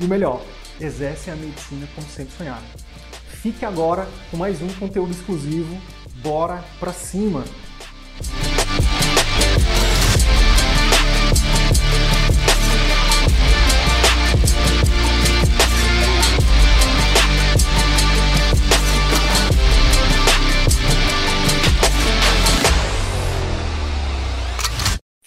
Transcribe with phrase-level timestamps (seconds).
[0.00, 0.42] e o melhor,
[0.80, 2.66] exercem a medicina como sempre sonharam.
[3.28, 5.76] Fique agora com mais um conteúdo exclusivo.
[6.22, 7.44] Bora pra cima!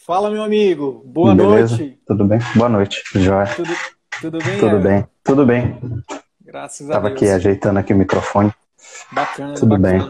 [0.09, 1.04] Fala, meu amigo.
[1.06, 1.78] Boa Beleza?
[1.78, 2.00] noite.
[2.08, 2.39] Tudo bem?
[2.56, 3.45] Boa noite, Joia.
[3.56, 3.70] Tudo,
[4.22, 4.59] tudo bem?
[4.59, 5.08] Tudo bem?
[5.23, 5.80] Tudo bem.
[6.42, 7.22] Graças a Tava Deus.
[7.22, 8.53] aqui ajeitando aqui o microfone.
[9.11, 10.09] Bacana, Tudo bacana.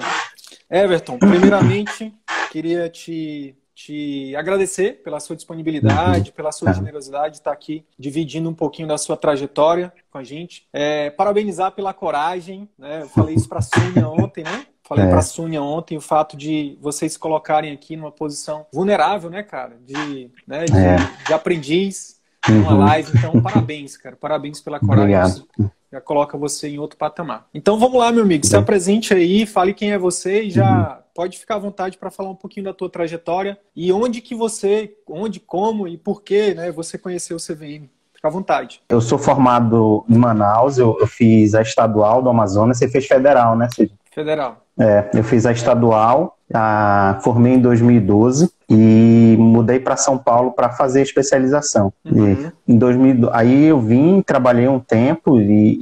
[0.70, 2.14] Everton, primeiramente,
[2.52, 6.74] queria te, te agradecer pela sua disponibilidade, pela sua Ah.
[6.74, 10.68] generosidade de estar aqui dividindo um pouquinho da sua trajetória com a gente.
[10.72, 13.02] É, parabenizar pela coragem, né?
[13.02, 14.66] Eu falei isso para a Sônia ontem, né?
[14.84, 15.10] Falei É.
[15.10, 19.44] para a Sônia ontem o fato de vocês se colocarem aqui numa posição vulnerável, né,
[19.44, 19.78] cara?
[19.86, 20.96] De, né, de, É.
[21.28, 22.78] de aprendiz numa Uhum.
[22.80, 23.12] live.
[23.18, 24.16] Então, parabéns, cara.
[24.16, 25.16] Parabéns pela coragem.
[25.16, 25.72] Obrigado.
[25.92, 27.48] Já coloca você em outro patamar.
[27.54, 28.45] Então vamos lá, meu amigo.
[28.45, 28.62] Se Bem.
[28.62, 31.04] apresente aí, fale quem é você e já Uhum.
[31.16, 34.94] pode ficar à vontade para falar um pouquinho da tua trajetória e onde que você,
[35.08, 37.90] onde, como e por que, né, você conheceu o CVM.
[38.14, 38.82] Fica à vontade.
[38.90, 43.56] Eu sou formado em Manaus, eu, eu fiz a estadual do Amazonas, você fez federal,
[43.58, 43.92] né, Cid?
[44.12, 44.64] Federal.
[44.78, 49.29] É, eu fiz a estadual, a, formei em 2012 e
[49.60, 51.92] mudei para São Paulo para fazer especialização.
[52.06, 52.52] Uhum.
[52.68, 55.80] E em 2000, aí eu vim, trabalhei um tempo e,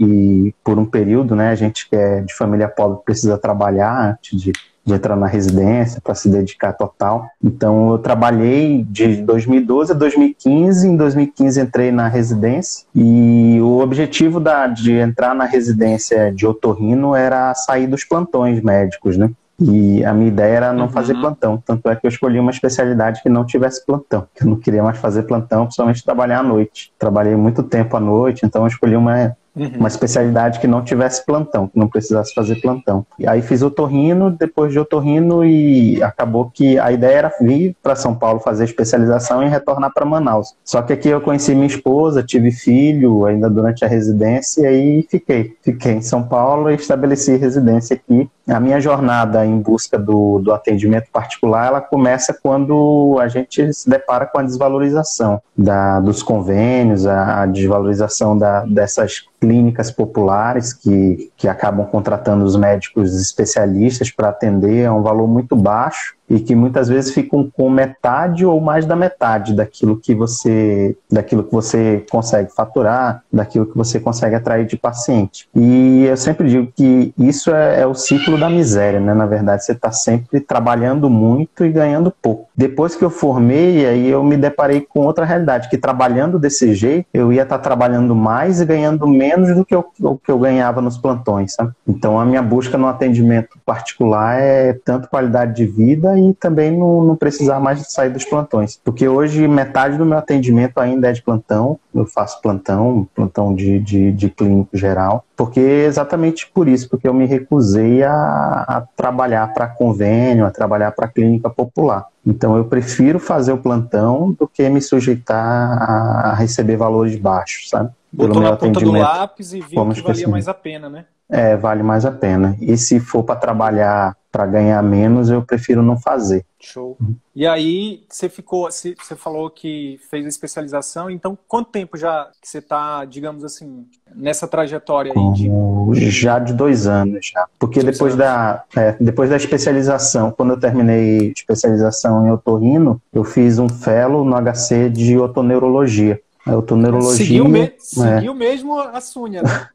[0.47, 4.39] e por um período, né, a gente que é de família pobre precisa trabalhar antes
[4.39, 4.51] de,
[4.83, 7.27] de entrar na residência para se dedicar total.
[7.43, 14.39] Então eu trabalhei de 2012 a 2015, em 2015 entrei na residência e o objetivo
[14.39, 19.29] da, de entrar na residência de otorrino era sair dos plantões médicos, né?
[19.59, 20.89] E a minha ideia era não Uhum.
[20.91, 21.57] fazer plantão.
[21.65, 24.27] Tanto é que eu escolhi uma especialidade que não tivesse plantão.
[24.35, 26.93] que Eu não queria mais fazer plantão, principalmente trabalhar à noite.
[26.99, 29.71] Trabalhei muito tempo à noite, então eu escolhi uma, Uhum.
[29.79, 33.05] uma especialidade que não tivesse plantão, que não precisasse fazer plantão.
[33.17, 37.95] E aí fiz otorrino, depois de otorrino, e acabou que a ideia era vir para
[37.95, 40.55] São Paulo fazer especialização e retornar para Manaus.
[40.63, 45.07] Só que aqui eu conheci minha esposa, tive filho ainda durante a residência e aí
[45.09, 45.55] fiquei.
[45.61, 48.29] Fiquei em São Paulo e estabeleci residência aqui.
[48.47, 53.89] A minha jornada em busca do, do atendimento particular, ela começa quando a gente se
[53.89, 61.31] depara com a desvalorização da, dos convênios, a, a desvalorização da, dessas clínicas populares que,
[61.37, 66.55] que acabam contratando os médicos especialistas para atender a um valor muito baixo e que
[66.55, 72.05] muitas vezes ficam com metade ou mais da metade daquilo que você daquilo que você
[72.09, 75.47] consegue faturar, daquilo que você consegue atrair de paciente.
[75.55, 79.13] E eu sempre digo que isso é, é o ciclo da miséria, né?
[79.13, 82.47] Na verdade, você está sempre trabalhando muito e ganhando pouco.
[82.55, 87.07] Depois que eu formei, aí eu me deparei com outra realidade, que trabalhando desse jeito,
[87.13, 90.81] eu ia estar trabalhando mais e ganhando menos do que eu, o que eu ganhava
[90.81, 91.71] nos plantões, sabe?
[91.87, 97.03] Então a minha busca no atendimento particular é tanto qualidade de vida e também não,
[97.03, 98.79] não precisar mais sair dos plantões.
[98.83, 103.79] Porque hoje metade do meu atendimento ainda é de plantão, eu faço plantão, plantão de,
[103.79, 109.53] de, de clínico geral, porque exatamente por isso, porque eu me recusei a, a trabalhar
[109.53, 112.05] para convênio, a trabalhar para clínica popular.
[112.25, 117.89] Então eu prefiro fazer o plantão do que me sujeitar a, receber valores baixos, sabe?
[118.15, 121.05] Pelo Botou meu na ponta do lápis e viu que valia mais a pena, né?
[121.29, 122.55] É, vale mais a pena.
[122.59, 126.45] E se for para trabalhar para ganhar menos, eu prefiro não fazer.
[126.59, 126.95] Show.
[127.35, 132.47] E aí, você ficou, você falou que fez a especialização, então quanto tempo já que
[132.47, 137.47] você está, digamos assim, nessa trajetória aí de já de dois anos já.
[137.57, 138.25] Porque Dois depois anos.
[138.25, 144.23] da, é, depois da especialização, quando eu terminei especialização em otorrino, eu fiz um fellow
[144.23, 146.21] no HC de otoneurologia.
[146.45, 149.67] A otoneurologia Seguiu, me- é, seguiu mesmo a Sunha, né?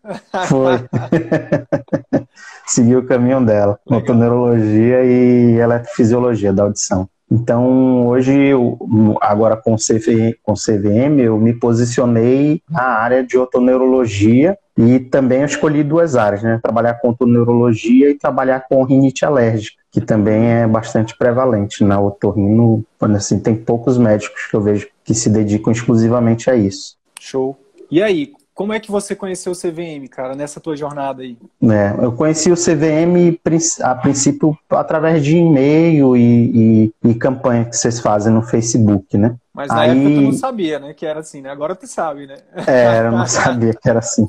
[0.47, 0.75] foi.
[2.67, 3.79] Seguiu o caminho dela.
[3.87, 4.03] Legal.
[4.03, 7.09] Otoneurologia e eletrofisiologia da audição.
[7.31, 8.79] Então, hoje, eu-
[9.21, 15.41] agora com o CV com CVM, eu me posicionei na área de otoneurologia e também
[15.41, 16.61] eu escolhi duas áreas, né?
[16.63, 22.85] Trabalhar com otoneurologia e trabalhar com rinite alérgica, que também é bastante prevalente na otorrino.
[22.99, 26.97] Quando assim, tem poucos médicos que eu vejo que se dedicam exclusivamente a isso.
[27.19, 27.57] Show.
[27.91, 31.39] E aí, como é que você conheceu o CVM, cara, nessa tua jornada aí?
[31.63, 33.39] É, eu conheci o CVM
[33.81, 39.37] a princípio através de e-mail e, e, e campanha que vocês fazem no Facebook, né?
[39.55, 39.91] Mas na aí...
[39.91, 41.51] época tu não sabia, né, que era assim, né?
[41.51, 42.37] Agora tu sabe, né?
[42.67, 44.27] É, eu não sabia que era assim.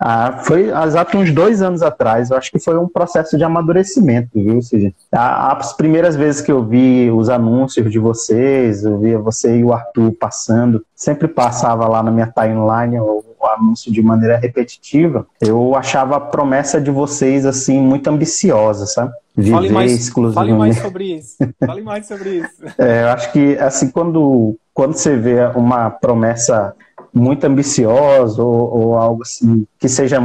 [0.00, 2.30] Ah, foi exato uns dois anos atrás.
[2.30, 4.56] Eu acho que foi um processo de amadurecimento, viu?
[4.56, 9.58] Ou seja, as primeiras vezes que eu vi os anúncios de vocês, eu via você
[9.58, 14.36] e o Arthur passando, sempre passava lá na minha timeline o, o anúncio de maneira
[14.36, 15.26] repetitiva.
[15.40, 19.12] Eu achava a promessa de vocês assim muito ambiciosa, sabe?
[19.36, 20.50] Viver fale mais, exclusivamente.
[20.50, 21.36] Fale mais sobre isso.
[21.64, 22.64] Fale mais sobre isso.
[22.76, 26.74] É, eu acho que assim quando quando você vê uma promessa
[27.18, 30.18] muito ambicioso ou, ou, algo assim que seja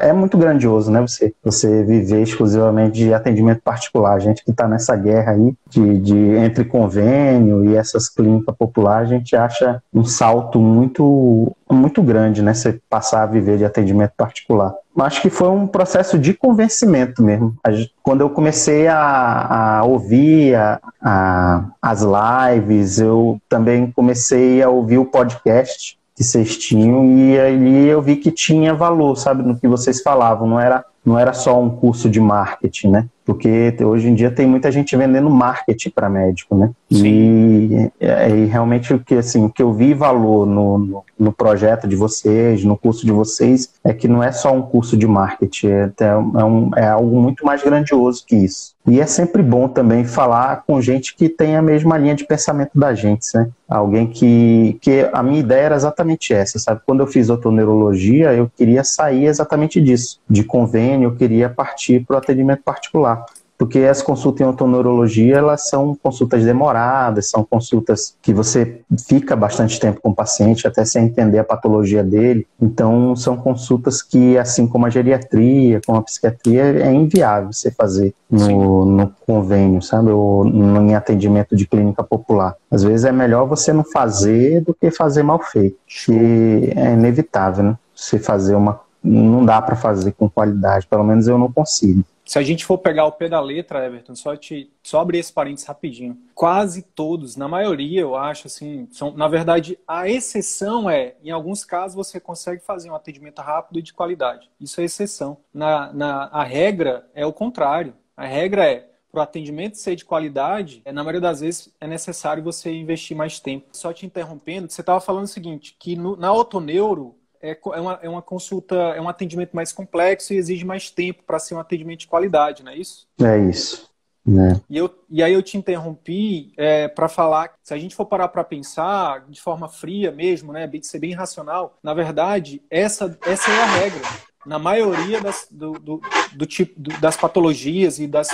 [0.00, 1.00] é muito grandioso, né?
[1.00, 6.16] Você você viver exclusivamente de atendimento particular, gente que está nessa guerra aí de, de
[6.36, 12.54] entre convênio e essas clínicas populares, a gente acha um salto muito muito grande, né?
[12.54, 14.74] Você passar a viver de atendimento particular.
[14.96, 17.56] Acho que foi um processo de convencimento mesmo.
[18.00, 24.98] Quando eu comecei a, a ouvir a, a, as lives, eu também comecei a ouvir
[24.98, 29.66] o podcast que vocês tinham e aí eu vi que tinha valor, sabe, no que
[29.66, 33.06] vocês falavam, não era não era só um curso de marketing, né?
[33.26, 36.70] Porque hoje em dia tem muita gente vendendo marketing para médico, né?
[36.90, 41.86] E, e, realmente o que assim, o que eu vi valor no, no, no, projeto
[41.86, 45.66] de vocês, no curso de vocês, é que não é só um curso de marketing,
[45.68, 48.73] é, é, um, é algo muito mais grandioso que isso.
[48.86, 52.78] E é sempre bom também falar com gente que tem a mesma linha de pensamento
[52.78, 53.48] da gente, né?
[53.66, 56.82] Alguém que, que a minha ideia era exatamente essa, sabe?
[56.84, 62.16] Quando eu fiz otoneurologia, eu queria sair exatamente disso, de convênio, eu queria partir para
[62.16, 63.24] o atendimento particular
[63.56, 69.78] porque as consultas em otoneurologia elas são consultas demoradas, são consultas que você fica bastante
[69.78, 72.46] tempo com o paciente até se entender a patologia dele.
[72.60, 78.14] Então são consultas que, assim como a geriatria, como a psiquiatria, é inviável você fazer
[78.30, 82.56] no, no convênio, sabe, ou no, em atendimento de clínica popular.
[82.70, 87.64] Às vezes é melhor você não fazer do que fazer mal feito, que é inevitável,
[87.64, 87.78] né?
[87.94, 92.38] Você fazer uma não dá para fazer com qualidade, pelo menos eu não consigo se
[92.38, 95.66] a gente for pegar o pé da letra, Everton, só, te, só abrir esse parênteses
[95.66, 96.18] rapidinho.
[96.34, 101.64] Quase todos, na maioria, eu acho, assim, são, na verdade, a exceção é, em alguns
[101.64, 104.50] casos, você consegue fazer um atendimento rápido e de qualidade.
[104.60, 105.36] Isso é exceção.
[105.52, 107.94] Na, na, a regra é o contrário.
[108.16, 111.86] A regra é, para o atendimento ser de qualidade, é, na maioria das vezes é
[111.86, 113.66] necessário você investir mais tempo.
[113.72, 117.98] Só te interrompendo, você estava falando o seguinte, que no, na Otoneuro, é, é, uma,
[118.02, 121.60] é uma consulta, é um atendimento mais complexo e exige mais tempo para ser um
[121.60, 123.06] atendimento de qualidade, não é isso?
[123.20, 123.93] É isso.
[124.26, 124.60] É.
[124.70, 128.06] E, eu, e aí eu te interrompi é, para falar que se a gente for
[128.06, 133.16] parar para pensar de forma fria mesmo, né, de ser bem racional, na verdade, essa,
[133.26, 134.02] essa é a regra.
[134.46, 136.02] Na maioria das, do, do,
[136.34, 138.28] do tipo, do, das patologias e, das,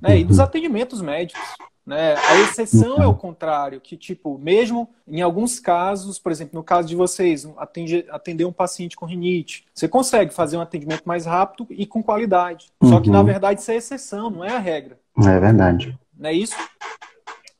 [0.00, 1.42] né, e dos atendimentos médicos.
[1.84, 2.16] Né?
[2.16, 6.88] A exceção é o contrário, que, tipo, mesmo em alguns casos, por exemplo, no caso
[6.88, 11.64] de vocês, atende, atender um paciente com rinite, você consegue fazer um atendimento mais rápido
[11.70, 12.72] e com qualidade.
[12.82, 13.24] Só que, na uhum.
[13.26, 14.98] verdade, isso é exceção, não é a regra.
[15.18, 15.98] É verdade.
[16.18, 16.56] Não é isso?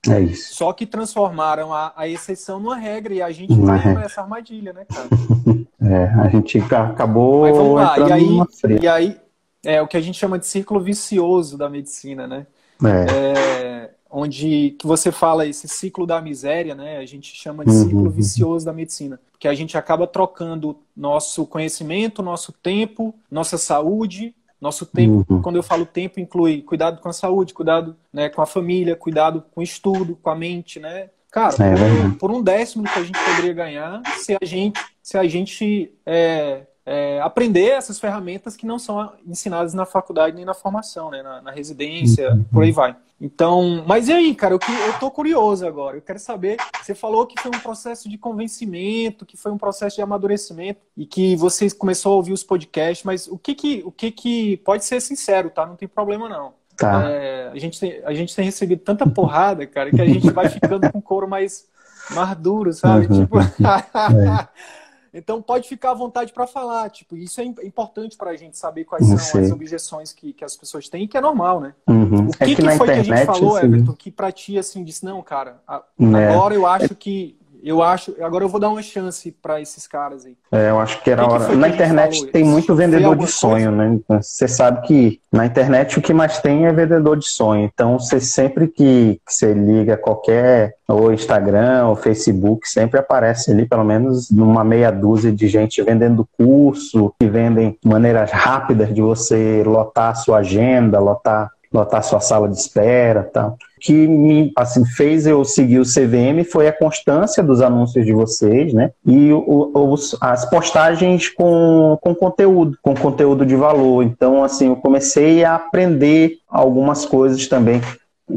[0.09, 0.55] É isso.
[0.55, 4.73] Só que transformaram a, a exceção numa regra e a gente não é essa armadilha,
[4.73, 5.09] né, cara?
[5.83, 7.99] é, a gente acabou Mas vamos lá.
[7.99, 9.21] E aí, e aí,
[9.65, 12.47] é o que a gente chama de círculo vicioso da medicina, né?
[12.85, 13.07] É.
[13.11, 16.99] é onde que você fala esse ciclo da miséria, né?
[16.99, 18.11] A gente chama de ciclo uhum.
[18.11, 24.87] vicioso da medicina, que a gente acaba trocando nosso conhecimento, nosso tempo, nossa saúde, nosso
[24.87, 25.25] tempo.
[25.29, 25.43] Uhum.
[25.43, 29.45] Quando eu falo tempo, inclui cuidado com a saúde, cuidado né, com a família, cuidado
[29.55, 31.11] com o estudo, com a mente, né?
[31.31, 35.19] Cara, é por, por, um décimo que a gente poderia ganhar se a gente se
[35.19, 40.55] a gente é, é, aprender essas ferramentas que não são ensinadas na faculdade nem na
[40.55, 41.21] formação, né?
[41.21, 42.45] na, na residência, uhum.
[42.45, 42.97] por aí vai.
[43.21, 45.97] Então, mas e aí, cara, eu, eu tô curioso agora.
[45.97, 46.59] Eu quero saber.
[46.81, 51.05] Você falou que foi um processo de convencimento, que foi um processo de amadurecimento e
[51.05, 54.85] que você começou a ouvir os podcasts, mas o que que, o que, que pode
[54.85, 55.67] ser sincero, tá?
[55.67, 56.53] Não tem problema não.
[56.77, 57.11] Tá.
[57.11, 60.49] É, a, gente tem, a gente tem recebido tanta porrada, cara, que a gente vai
[60.51, 61.67] ficando com couro mais,
[62.11, 63.07] mais duro, sabe?
[63.07, 63.23] Uhum.
[63.23, 63.39] Tipo.
[63.41, 64.49] é.
[65.19, 66.91] Então pode ficar à vontade para falar.
[66.91, 70.55] Tipo, isso é importante para a gente saber quais são as objeções que, que as
[70.55, 71.75] pessoas têm, que é normal, né?
[71.89, 72.29] Uhum.
[72.29, 73.67] O que, é que, que foi internet, que a gente falou, assim...
[73.67, 75.63] Everton, que para ti assim disse, não, cara,
[75.99, 76.29] né?
[76.29, 77.37] agora eu acho que
[77.69, 78.15] eu acho.
[78.21, 80.37] Agora eu vou dar uma chance para esses caras aí.
[80.53, 81.55] É, eu acho que era hora.
[81.57, 83.97] Na internet tem muito vendedor de sonho, coisa?
[84.11, 84.23] né?
[84.23, 87.65] Você sabe que na internet o que mais tem é vendedor de sonho.
[87.65, 93.67] Então, você sempre que, que você liga qualquer ou Instagram ou Facebook, sempre aparece ali
[93.67, 99.65] pelo menos uma meia dúzia de gente vendendo curso, que vendem maneiras rápidas de você
[99.65, 103.51] lotar a sua agenda, lotar lotar sua sala de espera tal.
[103.51, 108.13] O que me assim, fez eu seguir o CVM foi a constância dos anúncios de
[108.13, 108.91] vocês, né?
[109.05, 114.03] E o, os, as postagens com, com conteúdo, com conteúdo de valor.
[114.03, 117.81] Então, assim, eu comecei a aprender algumas coisas também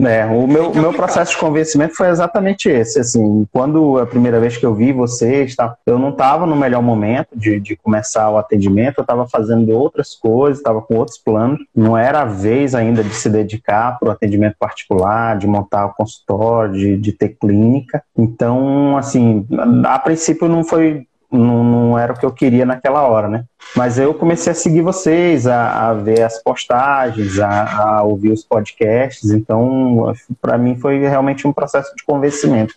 [0.06, 3.00] é, o meu, meu processo de convencimento foi exatamente esse.
[3.00, 6.82] Assim, quando a primeira vez que eu vi vocês, tá, eu não estava no melhor
[6.82, 11.60] momento de, de começar o atendimento, eu estava fazendo outras coisas, estava com outros planos.
[11.76, 15.94] Não era a vez ainda de se dedicar para o atendimento particular, de montar o
[15.94, 18.04] consultório, de, de ter clínica.
[18.16, 19.46] Então, assim,
[19.86, 23.46] a princípio não foi não, não, era o que eu queria naquela hora, né?
[23.76, 28.44] Mas eu comecei a seguir vocês, a, a ver as postagens, a, a, ouvir os
[28.44, 32.74] podcasts, então para mim foi realmente um processo de convencimento.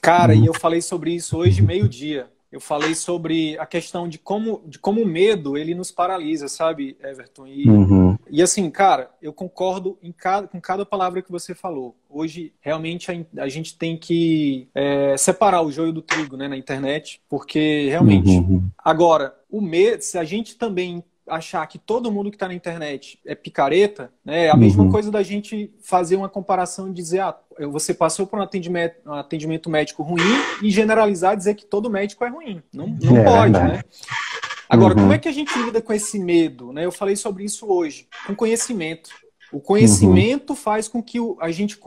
[0.00, 4.62] Cara, e eu falei sobre isso hoje meio-dia eu falei sobre a questão de como,
[4.66, 7.46] de como o medo ele nos paralisa, sabe, Everton?
[7.46, 8.16] E, uhum.
[8.30, 11.96] e assim, cara, eu concordo em cada, com cada palavra que você falou.
[12.08, 16.56] Hoje, realmente, a, a gente tem que é, separar o joio do trigo né, na
[16.56, 18.30] internet, porque realmente.
[18.30, 18.68] Uhum.
[18.78, 23.18] Agora, o medo, se a gente também achar que todo mundo que está na internet
[23.26, 24.46] é picareta, né?
[24.46, 24.90] É a mesma uhum.
[24.90, 27.36] coisa da gente fazer uma comparação e dizer, ah,
[27.70, 30.22] você passou por um atendimento, um atendimento médico ruim
[30.62, 32.62] e generalizar e dizer que todo médico é ruim.
[32.72, 33.82] Não, não é, pode, né?
[34.68, 35.02] Agora, uhum.
[35.02, 36.72] como é que a gente lida com esse medo?
[36.72, 36.84] Né?
[36.84, 39.10] Eu falei sobre isso hoje, com conhecimento.
[39.52, 40.56] O conhecimento uhum.
[40.56, 41.78] faz com que a gente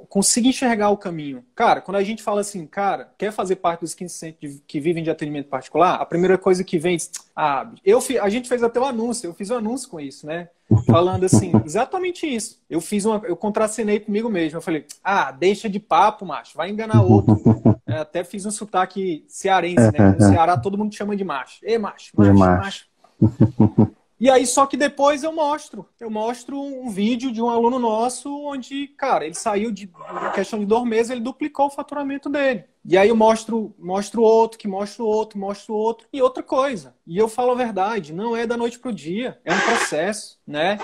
[0.00, 1.44] consiga enxergar o caminho.
[1.54, 5.10] Cara, quando a gente fala assim, cara, quer fazer parte dos 15% que vivem de
[5.10, 6.96] atendimento particular, a primeira coisa que vem,
[7.36, 10.26] ah, eu, a gente fez até o um anúncio, eu fiz um anúncio com isso,
[10.26, 10.48] né?
[10.86, 12.60] Falando assim, exatamente isso.
[12.68, 14.58] Eu fiz uma, eu contracenei comigo mesmo.
[14.58, 17.40] Eu falei, ah, deixa de papo, macho, vai enganar outro.
[17.86, 20.16] É, até fiz um sotaque cearense, né?
[20.18, 21.58] No Ceará todo mundo chama de macho.
[21.62, 22.86] Ei, macho, macho, macho.
[23.20, 23.94] macho.
[24.18, 25.86] E aí, só que depois eu mostro.
[25.98, 29.90] Eu mostro um vídeo de um aluno nosso onde, cara, ele saiu de
[30.34, 32.64] questão de dois meses, ele duplicou o faturamento dele.
[32.86, 36.06] E aí eu mostro, mostro outro, que mostro outro, mostro outro.
[36.12, 36.94] E outra coisa.
[37.06, 40.78] E eu falo a verdade, não é da noite pro dia, é um processo, né?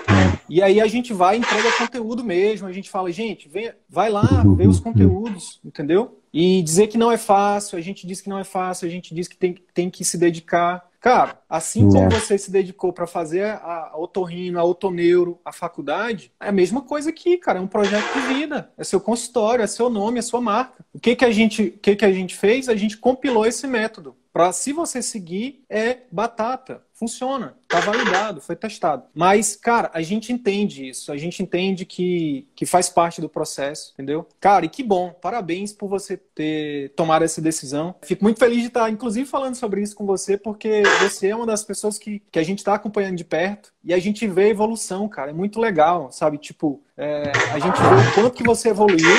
[0.49, 2.67] E aí a gente vai entrega conteúdo mesmo.
[2.67, 6.19] A gente fala, gente, vem, vai lá, vê os conteúdos, entendeu?
[6.33, 9.13] E dizer que não é fácil, a gente diz que não é fácil, a gente
[9.13, 10.89] diz que tem, tem que se dedicar.
[11.01, 16.49] Cara, assim como você se dedicou para fazer a, otorrino, a otoneuro, a faculdade, é
[16.49, 17.57] a mesma coisa aqui, cara.
[17.57, 18.71] É um projeto de vida.
[18.77, 20.85] É seu consultório, é seu nome, é sua marca.
[20.93, 22.69] O que, que, a, gente, o que, que a gente fez?
[22.69, 24.15] A gente compilou esse método.
[24.33, 26.81] Para se você seguir, é batata.
[26.93, 29.05] Funciona, tá validado, foi testado.
[29.11, 33.91] Mas, cara, a gente entende isso, a gente entende que, que faz parte do processo,
[33.93, 34.27] entendeu?
[34.39, 37.95] Cara, e que bom, parabéns por você ter tomado essa decisão.
[38.03, 41.47] Fico muito feliz de estar, inclusive, falando sobre isso com você, porque você é uma
[41.47, 44.49] das pessoas que, que a gente está acompanhando de perto e a gente vê a
[44.49, 45.31] evolução, cara.
[45.31, 46.37] É muito legal, sabe?
[46.37, 49.17] Tipo, é, a gente vê o quanto que você evoluiu,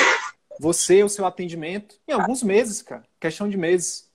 [0.57, 3.03] você, o seu atendimento, em alguns meses, cara.
[3.19, 4.09] Questão de meses.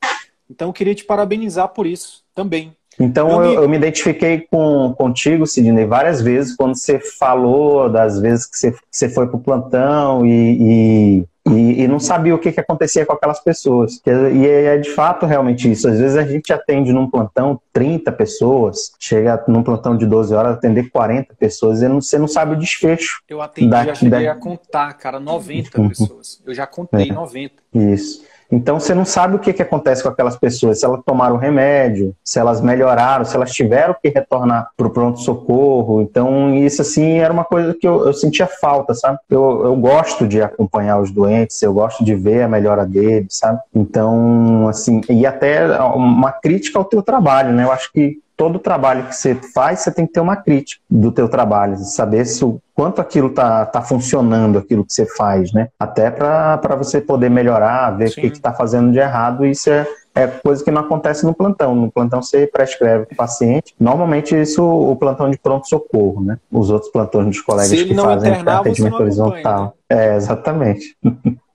[0.51, 2.77] Então, eu queria te parabenizar por isso também.
[3.01, 8.45] Então, eu, eu, me identifiquei com, contigo, Sidney, várias vezes, quando você falou das vezes
[8.45, 12.39] que você, que você foi para o plantão e, e, e, e, não sabia o
[12.41, 14.03] que, que acontecia com aquelas pessoas.
[14.05, 15.89] E é, é de fato realmente isso.
[15.89, 20.57] Às vezes a gente atende num plantão 30 pessoas, chega num plantão de 12 horas
[20.57, 23.23] atender 40 pessoas e você não sabe o desfecho.
[23.29, 24.33] Eu atendi, da, já cheguei da...
[24.33, 26.43] a contar, cara, 90 pessoas.
[26.45, 27.55] Eu já contei é, 90.
[27.73, 28.27] Isso.
[28.51, 32.15] Então você não sabe o que, que acontece com aquelas pessoas, se elas tomaram remédio,
[32.25, 36.01] se elas melhoraram, se elas tiveram que retornar para o pronto-socorro.
[36.01, 39.19] Então, isso assim era uma coisa que eu, eu sentia falta, sabe?
[39.29, 43.61] Eu, eu gosto de acompanhar os doentes, eu gosto de ver a melhora deles, sabe?
[43.75, 47.65] Então, assim, e até uma crítica ao teu trabalho, né?
[47.65, 51.11] Eu acho que todo trabalho que você faz, você tem que ter uma crítica do
[51.11, 55.69] teu trabalho, saber se o quanto aquilo tá, tá funcionando, aquilo que você faz, né?
[55.77, 58.21] Até para você poder melhorar, ver Sim.
[58.21, 61.75] o que está fazendo de errado, isso é, é coisa que não acontece no plantão.
[61.75, 63.75] No plantão você prescreve o paciente.
[63.79, 66.39] Normalmente isso o plantão de pronto-socorro, né?
[66.53, 69.75] Os outros plantões dos colegas que fazem internar, atendimento horizontal.
[69.91, 70.13] Né?
[70.13, 70.97] É, exatamente.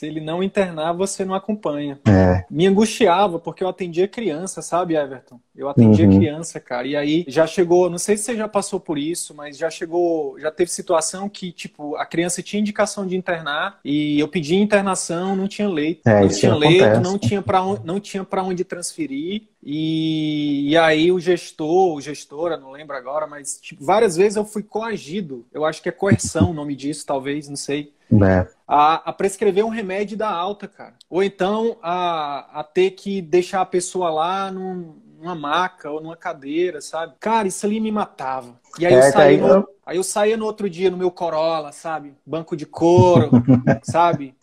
[0.00, 2.00] Se ele não internar, você não acompanha.
[2.08, 2.42] É.
[2.50, 5.38] Me angustiava, porque eu atendia criança, sabe, Everton?
[5.54, 6.16] Eu atendia Uhum.
[6.16, 6.86] criança, cara.
[6.86, 10.40] E aí já chegou, não sei se você já passou por isso, mas já chegou,
[10.40, 15.36] já teve situação que, tipo, a criança tinha indicação de internar e eu pedi internação,
[15.36, 16.00] não tinha leito.
[16.08, 19.42] É, não tinha leito, não tinha para onde, não tinha para onde transferir.
[19.62, 24.44] E, e aí o gestor, o gestora, não lembro agora, mas tipo, várias vezes eu
[24.44, 25.46] fui coagido.
[25.52, 28.46] Eu acho que é coerção o nome disso, talvez, não sei É.
[28.66, 30.94] a, a prescrever um remédio da alta, cara.
[31.08, 36.16] Ou então a, a ter que deixar a pessoa lá num- numa maca ou numa
[36.16, 37.14] cadeira, sabe?
[37.20, 38.58] Cara, isso ali me matava.
[38.78, 41.10] E aí, É, eu saía aí no, aí eu saía no outro dia no meu
[41.10, 42.14] Corolla, sabe?
[42.24, 43.30] Banco de couro,
[43.82, 44.34] sabe?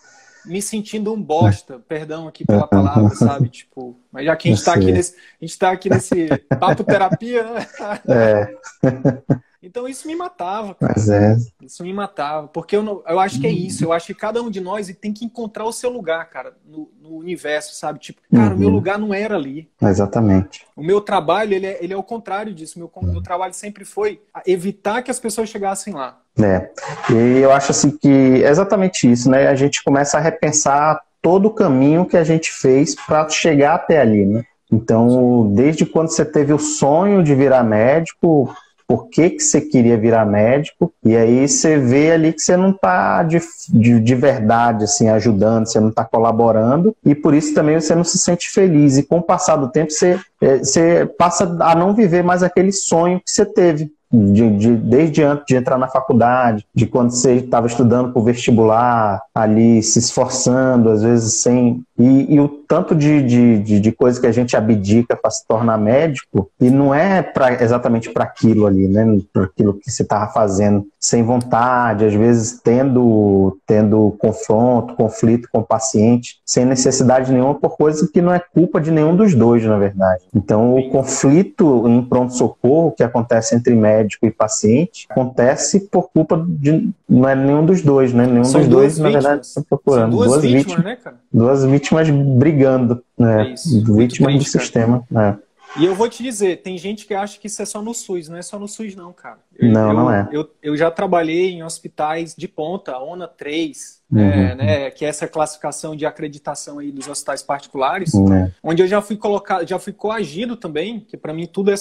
[0.47, 3.49] Me sentindo um bosta, perdão aqui pela palavra, sabe?
[3.49, 6.27] Tipo, mas já que a gente tá Eu aqui nesse, a gente tá aqui nesse
[6.59, 7.67] papo terapia, né?
[8.07, 8.55] É,
[9.67, 10.93] Então isso me matava, cara.
[10.95, 11.35] mas é.
[11.61, 13.83] Isso me matava, porque eu, não, eu acho que é isso.
[13.83, 16.89] Eu acho que cada um de nós tem que encontrar o seu lugar, cara, no,
[17.01, 17.99] no universo, sabe?
[17.99, 18.73] Tipo, cara, o meu Uhum.
[18.75, 19.69] lugar não era ali.
[19.81, 20.65] Exatamente.
[20.75, 22.79] O meu trabalho, ele é, ele é o contrário disso.
[22.79, 26.19] Meu, meu trabalho sempre foi evitar que as pessoas chegassem lá.
[26.39, 26.69] É.
[27.11, 28.07] E eu acho assim que
[28.43, 29.47] é exatamente isso, né?
[29.47, 33.99] A gente começa a repensar todo o caminho que a gente fez para chegar até
[33.99, 34.43] ali, né?
[34.71, 38.53] Então, desde quando você teve o sonho de virar médico,
[38.87, 40.93] por que, que você queria virar médico?
[41.03, 43.39] E aí você vê ali que você não está de,
[43.69, 48.05] de, de verdade assim, ajudando, você não está colaborando, e por isso também você não
[48.05, 48.97] se sente feliz.
[48.97, 52.71] E com o passar do tempo, você, eh, você passa a não viver mais aquele
[52.71, 53.91] sonho que você teve.
[54.11, 58.23] De, de- desde antes de entrar na faculdade, de quando você estava estudando para o
[58.23, 61.83] vestibular, ali se esforçando, às vezes sem.
[61.99, 65.77] E, e o tanto de, de, de, coisa que a gente abdica para se tornar
[65.77, 69.19] médico, e não é pra, exatamente para aquilo ali, né?
[69.33, 75.59] Para aquilo que você estava fazendo sem vontade, às vezes tendo, tendo confronto, conflito com
[75.59, 79.63] o paciente, sem necessidade nenhuma, por coisa que não é culpa de nenhum dos dois,
[79.63, 80.23] na verdade.
[80.35, 86.89] Então, o conflito em pronto-socorro que acontece entre médico e paciente acontece por culpa de.
[87.07, 88.25] não é nenhum dos dois, né?
[88.25, 89.47] Nenhum São dos dois, na verdade, vítimas.
[89.47, 90.01] está procurando.
[90.01, 91.17] São duas, Duas vítimas, vítimas, né, cara?
[91.33, 93.51] duas vítimas brigando, né?
[93.51, 93.55] É
[93.93, 95.03] Vítimas do sistema.
[95.09, 95.37] né?
[95.77, 98.29] E eu vou te dizer, tem gente que acha que isso é só no SUS,
[98.29, 99.37] não é só no SUS não, cara.
[99.59, 100.27] Não, eu, não é.
[100.31, 104.21] Eu, eu já trabalhei em hospitais de ponta, ONA 3, Uhum.
[104.21, 108.53] é, né, que é essa classificação de acreditação aí dos hospitais particulares, Né?
[108.63, 111.75] onde eu já fui colocado, já fui coagido também, que pra mim tudo é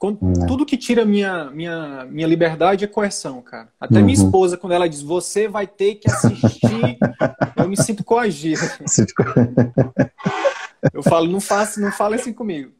[0.00, 0.46] con- Né.
[0.48, 3.68] tudo que tira minha, minha, minha liberdade é coerção, cara.
[3.78, 4.04] Até Uhum.
[4.06, 6.98] minha esposa, quando ela diz, você vai ter que assistir,
[7.56, 8.60] eu me sinto coagido.
[10.92, 12.72] Eu falo, não faça, não fale assim comigo.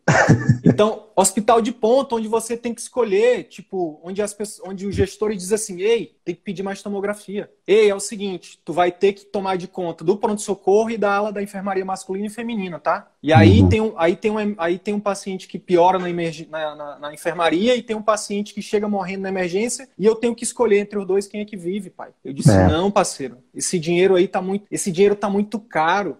[0.64, 4.92] Então, hospital de ponta, onde você tem que escolher, tipo, onde as pessoas, onde o
[4.92, 7.50] gestor diz assim, ei, tem que pedir mais tomografia.
[7.66, 11.12] Ei, é o seguinte, tu vai ter que tomar de conta do pronto-socorro e da
[11.14, 13.08] ala da enfermaria masculina e feminina, tá?
[13.22, 13.68] E aí Uhum.
[13.68, 16.98] tem um, aí tem um, aí tem um paciente que piora na, emerg- na, na-
[16.98, 20.42] na enfermaria e tem um paciente que chega morrendo na emergência e eu tenho que
[20.44, 22.10] escolher entre os dois quem é que vive, pai.
[22.24, 22.66] Eu disse, É.
[22.66, 26.16] não, parceiro, esse dinheiro aí tá muito, esse dinheiro tá muito caro.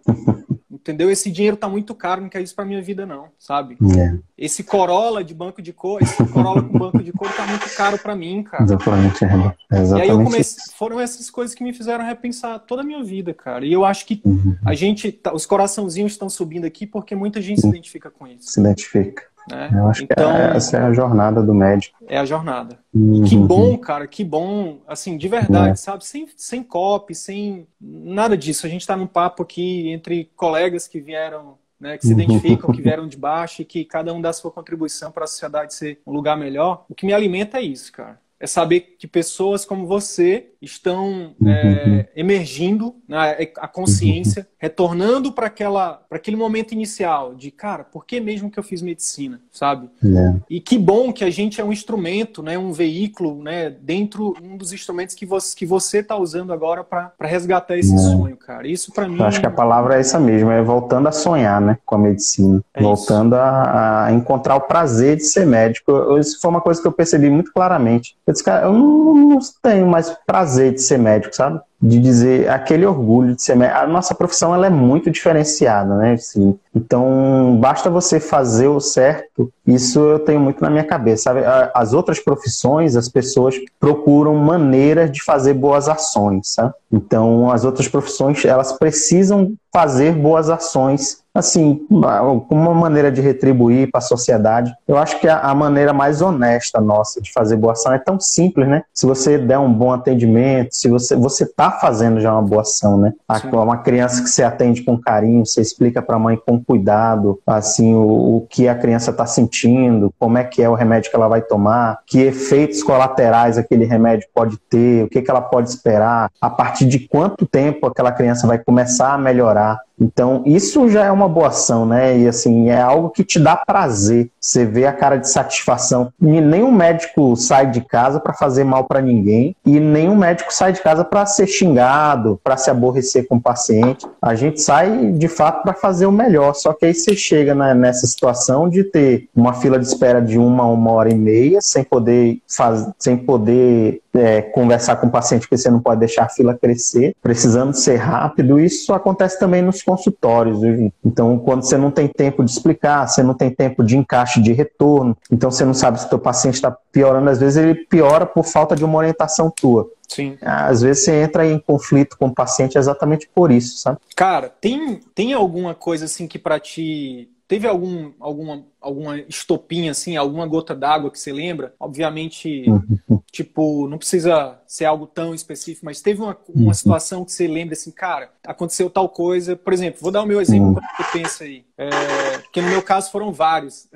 [0.90, 1.08] Entendeu?
[1.10, 3.76] Esse dinheiro tá muito caro, não quer isso pra minha vida, não, sabe?
[3.96, 7.72] É, Esse Corolla de banco de cor, esse Corolla com banco de cor tá muito
[7.76, 8.64] caro pra mim, cara.
[8.64, 9.24] exatamente.
[9.24, 9.38] é, E aí
[9.70, 10.24] eu Exatamente.
[10.24, 13.64] comecei, foram essas coisas que me fizeram repensar toda a minha vida, cara.
[13.64, 14.56] E eu acho que Uhum.
[14.64, 18.50] a gente, tá- os coraçãozinhos estão subindo aqui porque muita gente se identifica com isso,
[18.50, 19.24] Se identifica.
[19.46, 19.70] Né?
[19.76, 21.98] Eu acho Então, que essa é a jornada do médico.
[22.06, 22.78] é a jornada.
[23.12, 23.46] E que Uhum.
[23.46, 26.04] bom, cara, que bom, assim, de verdade, sabe?
[26.04, 28.66] Sem, sem copy, sem nada disso.
[28.66, 32.22] A gente tá num papo aqui entre colegas que vieram, né, que se Uhum.
[32.22, 35.74] identificam, que vieram de baixo e que cada um dá sua contribuição para a sociedade
[35.74, 36.84] ser um lugar melhor.
[36.88, 38.20] O que me alimenta é isso, cara.
[38.40, 41.48] É saber que pessoas como você estão Uhum.
[41.50, 48.04] é, emergindo né, a consciência, retornando para aquela, para aquele momento inicial de, cara, por
[48.06, 49.88] que mesmo que eu fiz medicina, sabe?
[50.04, 50.34] É.
[50.48, 54.56] E que bom que a gente é um instrumento, né, um veículo, né, dentro um
[54.56, 57.98] dos instrumentos que você que você está usando agora para resgatar esse É.
[57.98, 58.66] sonho, cara.
[58.68, 59.18] Isso para mim.
[59.18, 61.98] Eu acho que a palavra é essa mesmo, é voltando a sonhar, né, com a
[61.98, 66.18] medicina, É voltando a, a encontrar o prazer de ser médico.
[66.18, 68.16] Isso foi uma coisa que eu percebi muito claramente.
[68.30, 71.60] Eu disse, cara, eu não, não tenho mais prazer de ser médico, sabe?
[71.82, 73.80] De dizer aquele orgulho de ser médico.
[73.80, 76.12] A nossa profissão ela é muito diferenciada, né?
[76.12, 79.52] Assim, então, basta você fazer o certo.
[79.66, 81.40] Isso eu tenho muito na minha cabeça, sabe?
[81.74, 86.72] As outras profissões, as pessoas procuram maneiras de fazer boas ações, sabe?
[86.92, 93.98] Então, as outras profissões, elas precisam fazer boas ações assim, uma maneira de retribuir para
[93.98, 94.72] a sociedade.
[94.86, 98.18] Eu acho que a, a, maneira mais honesta nossa de fazer boa ação é tão
[98.18, 98.82] simples, né?
[98.92, 102.96] Se você der um bom atendimento, se você você tá fazendo já uma boa ação,
[102.96, 103.12] né?
[103.52, 107.94] Uma criança que você atende com carinho, você explica para a mãe com cuidado, assim,
[107.94, 111.28] o, o que a criança está sentindo, como é que é o remédio que ela
[111.28, 116.30] vai tomar, que efeitos colaterais aquele remédio pode ter, o que, que ela pode esperar,
[116.40, 119.78] a partir de quanto tempo aquela criança vai começar a melhorar.
[120.00, 122.18] Então, isso já é uma boa ação, né?
[122.18, 124.30] E assim, é algo que te dá prazer.
[124.40, 126.10] Você vê a cara de satisfação.
[126.20, 130.72] E nenhum médico sai de casa para fazer mal para ninguém, e nenhum médico sai
[130.72, 134.06] de casa para ser xingado, para se aborrecer com o paciente.
[134.22, 136.54] A gente sai de fato para fazer o melhor.
[136.54, 140.38] Só que aí você chega né, nessa situação de ter uma fila de espera de
[140.38, 142.88] uma a uma hora e meia, sem poder, faz...
[142.98, 147.14] sem poder é, conversar com o paciente, porque você não pode deixar a fila crescer,
[147.22, 148.58] precisando ser rápido.
[148.58, 150.60] Isso acontece também nos consultórios.
[151.04, 154.52] Então, quando você não tem tempo de explicar, você não tem tempo de encaixe de
[154.52, 158.24] retorno, então você não sabe se o teu paciente está piorando, às vezes ele piora
[158.24, 159.90] por falta de uma orientação tua.
[160.06, 160.36] Sim.
[160.40, 163.98] Às vezes você entra em conflito com o paciente exatamente por isso, sabe?
[164.14, 170.16] Cara, tem, tem alguma coisa assim que para ti Teve algum, alguma, alguma estopinha, assim,
[170.16, 171.74] alguma gota d'água que você lembra?
[171.80, 173.20] Obviamente, uhum.
[173.32, 176.72] tipo, não precisa ser algo tão específico, mas teve uma, uma uhum.
[176.72, 179.56] situação que você lembra assim, cara, aconteceu tal coisa.
[179.56, 181.64] Por exemplo, vou dar o meu exemplo para você pensa aí.
[181.76, 183.88] É, porque no meu caso foram vários.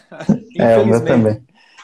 [0.56, 1.42] é, meu também.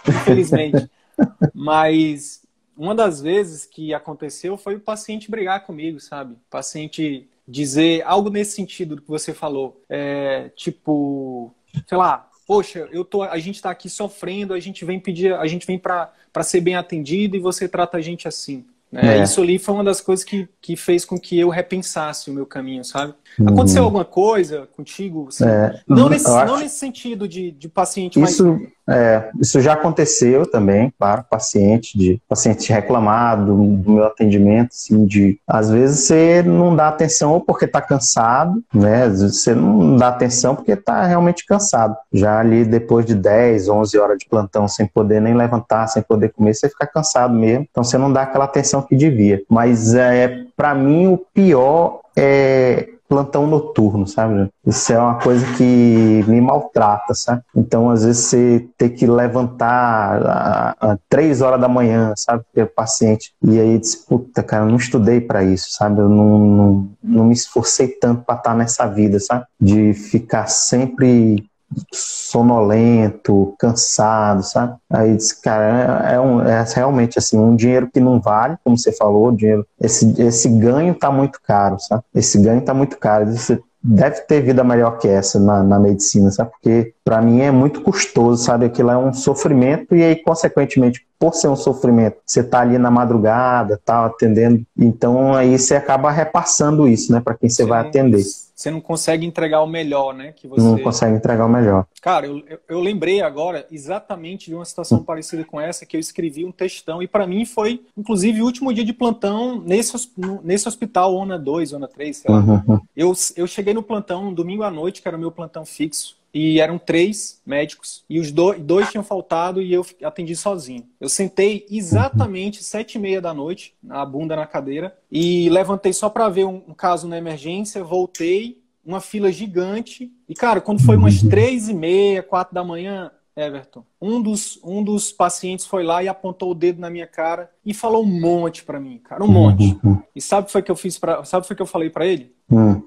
[0.08, 0.90] Infelizmente.
[1.54, 2.40] Mas
[2.74, 6.32] uma das vezes que aconteceu foi o paciente brigar comigo, sabe?
[6.32, 9.82] O paciente dizer algo nesse sentido do que você falou.
[9.88, 11.52] É, tipo,
[11.86, 15.46] sei lá, poxa, eu tô, a gente está aqui sofrendo, a gente vem pedir, a
[15.46, 18.64] gente vem para ser bem atendido e você trata a gente assim.
[18.90, 19.18] Né?
[19.18, 19.22] É.
[19.22, 22.46] Isso ali foi uma das coisas que, que fez com que eu repensasse o meu
[22.46, 23.14] caminho, sabe?
[23.38, 23.48] Uhum.
[23.48, 25.28] Aconteceu alguma coisa contigo?
[25.28, 25.44] Assim?
[25.44, 25.82] É.
[25.86, 26.52] Não, nesse, acho...
[26.52, 28.68] não nesse sentido de, de paciente, isso, mas...
[28.88, 35.38] É, isso já aconteceu também, claro, paciente, de paciente reclamado do, meu atendimento, assim, de
[35.46, 39.08] às vezes você não dá atenção ou porque está cansado, né?
[39.08, 41.96] Você não dá atenção porque está realmente cansado.
[42.12, 46.30] Já ali depois de 10, 11 horas de plantão sem poder nem levantar, sem poder
[46.30, 47.66] comer, você fica cansado mesmo.
[47.70, 49.42] Então você não dá aquela atenção que devia.
[49.48, 54.48] Mas é para mim o pior é plantão noturno, sabe?
[54.66, 57.42] Isso é uma coisa que me maltrata, sabe?
[57.56, 62.44] Então, às vezes, você tem que levantar às três horas da manhã, sabe?
[62.52, 63.32] Pelo paciente.
[63.42, 66.00] E aí, diz, puta, cara, eu não estudei para isso, sabe?
[66.00, 69.44] Eu não, não, não me esforcei tanto para estar nessa vida, sabe?
[69.58, 71.47] De ficar sempre
[71.92, 74.76] sonolento, cansado, sabe?
[74.90, 78.76] Aí disse, cara, é, é, um, é, realmente assim, um dinheiro que não vale, como
[78.76, 82.02] você falou, dinheiro, esse, esse ganho tá muito caro, sabe?
[82.14, 83.26] Esse ganho tá muito caro.
[83.30, 86.50] Você deve ter vida melhor que essa na, na medicina, sabe?
[86.50, 88.66] Porque para mim é muito custoso, sabe?
[88.66, 92.90] Aquilo é um sofrimento e aí, consequentemente, por ser um sofrimento, você tá ali na
[92.90, 97.68] madrugada, tal, atendendo, então aí você acaba repassando isso, né, para quem você Sim.
[97.68, 98.22] vai atender
[98.58, 100.32] você não consegue entregar o melhor, né?
[100.32, 100.60] Que você...
[100.60, 101.86] Não consegue entregar o melhor.
[102.02, 106.44] Cara, eu, eu lembrei agora exatamente de uma situação parecida com essa, que eu escrevi
[106.44, 110.10] um textão, e para mim foi, inclusive, o último dia de plantão nesse,
[110.42, 112.40] nesse hospital, ONA 2, ONA 3, sei lá.
[112.40, 112.80] Uhum.
[112.96, 116.16] Eu, eu cheguei no plantão um domingo à noite, que era o meu plantão fixo,
[116.32, 120.86] e eram três médicos e os dois, dois tinham faltado e eu atendi sozinho.
[121.00, 126.08] Eu sentei exatamente sete e meia da noite, a bunda na cadeira e levantei só
[126.08, 130.96] para ver um, um, caso na emergência, voltei, uma fila gigante e cara, quando foi
[130.96, 136.02] umas três e meia, quatro da manhã, Everton, um dos, um dos pacientes foi lá
[136.02, 139.28] e apontou o dedo na minha cara e falou um monte para mim, cara, um
[139.28, 139.78] monte.
[140.14, 141.66] E sabe o que foi que eu fiz para, sabe o que foi que eu
[141.66, 142.34] falei para ele?
[142.50, 142.82] Hum.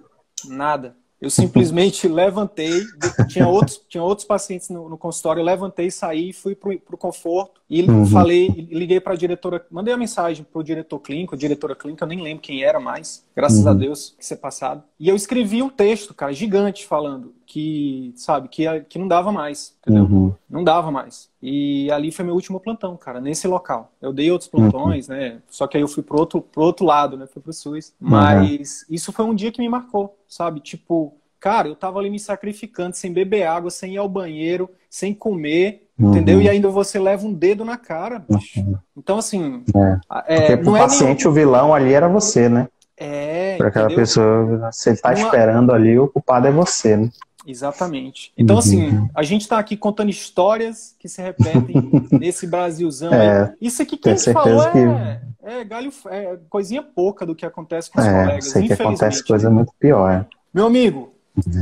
[0.45, 0.97] Nada.
[1.21, 2.81] Eu simplesmente levantei,
[3.29, 7.61] tinha outros, tinha outros pacientes no, no consultório, eu levantei, saí, fui para o conforto
[7.69, 8.07] e uhum.
[8.07, 12.09] falei, liguei para a diretora, mandei uma mensagem para o diretor clínico, diretora clínica, eu
[12.09, 13.69] nem lembro quem era mais, graças uhum.
[13.69, 14.83] a Deus que ser passado.
[14.99, 19.75] E eu escrevi um texto, cara, gigante, falando que, sabe, que, que não dava mais,
[19.81, 20.05] entendeu?
[20.05, 20.33] Uhum.
[20.49, 21.29] Não dava mais.
[21.43, 23.91] E ali foi meu último plantão, cara, nesse local.
[24.01, 25.15] Eu dei outros plantões, uhum.
[25.15, 25.39] né?
[25.49, 27.27] Só que aí eu fui pro outro, pro outro lado, né?
[27.27, 27.91] Fui pro SUS.
[27.99, 28.09] Uhum.
[28.09, 30.61] Mas isso foi um dia que me marcou, sabe?
[30.61, 35.13] Tipo, cara, eu tava ali me sacrificando, sem beber água, sem ir ao banheiro, sem
[35.13, 36.11] comer, uhum.
[36.11, 36.41] entendeu?
[36.41, 38.61] E ainda você leva um dedo na cara, bicho.
[38.61, 38.77] Uhum.
[38.95, 39.61] Então, assim.
[39.75, 40.35] É.
[40.35, 41.31] é Porque pro é paciente, nenhum...
[41.31, 42.69] o vilão ali era você, né?
[42.95, 43.57] É.
[43.57, 45.15] Para aquela pessoa, se ele tá Uma...
[45.15, 47.09] esperando ali, o culpado é você, né?
[47.45, 48.31] Exatamente.
[48.37, 49.09] Então, assim, uhum.
[49.15, 51.75] a gente está aqui contando histórias que se repetem
[52.11, 53.13] nesse Brasilzão.
[53.13, 54.77] É, Isso aqui que a gente falou que...
[54.77, 58.45] é, é, galho, é coisinha pouca do que acontece com os é, colegas.
[58.45, 60.27] Sei que acontece coisa muito pior.
[60.53, 61.11] Meu amigo,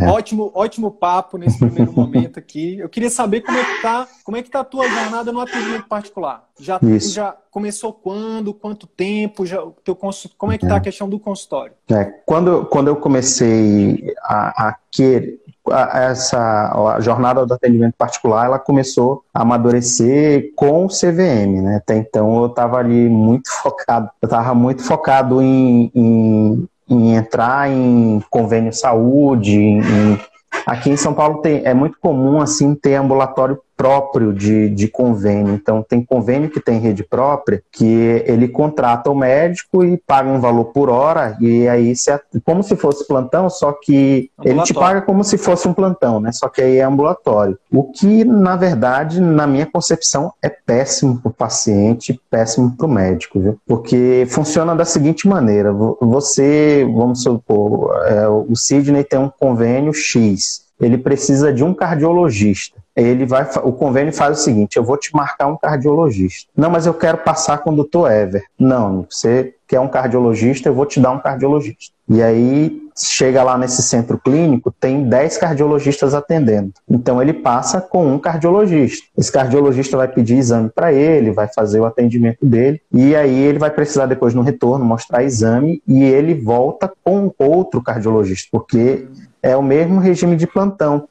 [0.01, 0.07] É.
[0.07, 2.79] Ótimo, ótimo papo nesse primeiro momento aqui.
[2.79, 5.39] Eu queria saber como é que tá, como é que tá a tua jornada no
[5.39, 6.43] atendimento particular.
[6.59, 8.51] Já, já começou quando?
[8.51, 9.45] Quanto tempo?
[9.45, 11.73] Já, teu, como é que tá a questão do consultório?
[11.87, 15.39] É, quando, quando eu comecei a, a querer
[15.71, 21.77] essa a jornada do atendimento particular ela começou a amadurecer com o CVM, né?
[21.77, 27.69] Até então eu estava ali muito focado, eu estava muito focado em, em, em, entrar
[27.69, 30.19] em convênio saúde, em,
[30.65, 35.53] aqui em São Paulo tem, é muito comum assim ter ambulatório próprio de, de convênio.
[35.53, 40.41] Então, tem convênio que tem rede própria, que ele contrata o médico e paga um
[40.41, 42.11] valor por hora, e aí, se,
[42.43, 46.33] como se fosse plantão, só que ele te paga como se fosse um plantão, né?
[46.33, 47.57] Só que aí é ambulatório.
[47.71, 52.91] O que, na verdade, na minha concepção, é péssimo para o paciente, péssimo para o
[52.91, 53.57] médico, viu?
[53.65, 60.67] Porque funciona da seguinte maneira: você, vamos supor, é, o Sidney tem um convênio X
[60.79, 62.77] ele precisa de um cardiologista.
[63.01, 66.49] Ele vai, o convênio faz o seguinte: eu vou te marcar um cardiologista.
[66.55, 68.43] Não, mas eu quero passar com o doutor Ever.
[68.57, 71.93] Não, você quer um cardiologista, eu vou te dar um cardiologista.
[72.09, 76.73] E aí chega lá nesse centro clínico, tem 10 cardiologistas atendendo.
[76.89, 79.07] Então ele passa com um cardiologista.
[79.17, 83.59] Esse cardiologista vai pedir exame para ele, vai fazer o atendimento dele, e aí ele
[83.59, 89.07] vai precisar depois no retorno mostrar exame e ele volta com outro cardiologista, porque
[89.41, 91.07] é o mesmo regime de plantão.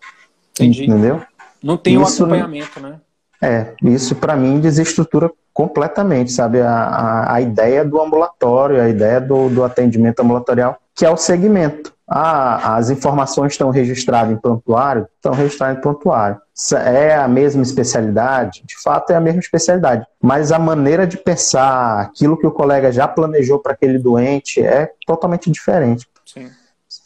[0.59, 0.85] Entendi.
[0.85, 1.22] Entendeu?
[1.62, 3.01] Não tem o um acompanhamento, né?
[3.40, 6.61] É, isso para mim desestrutura completamente, sabe?
[6.61, 11.16] A, a, a, ideia do ambulatório, a ideia do, do atendimento ambulatorial, que é o
[11.16, 11.92] segmento.
[12.11, 15.07] Ah, as informações estão registradas em prontuário?
[15.16, 16.38] Estão registradas em prontuário.
[16.87, 18.62] É a mesma especialidade?
[18.64, 20.07] De fato, é a mesma especialidade.
[20.21, 24.90] Mas a maneira de pensar, aquilo que o colega já planejou para aquele doente, é
[25.07, 26.09] totalmente diferente.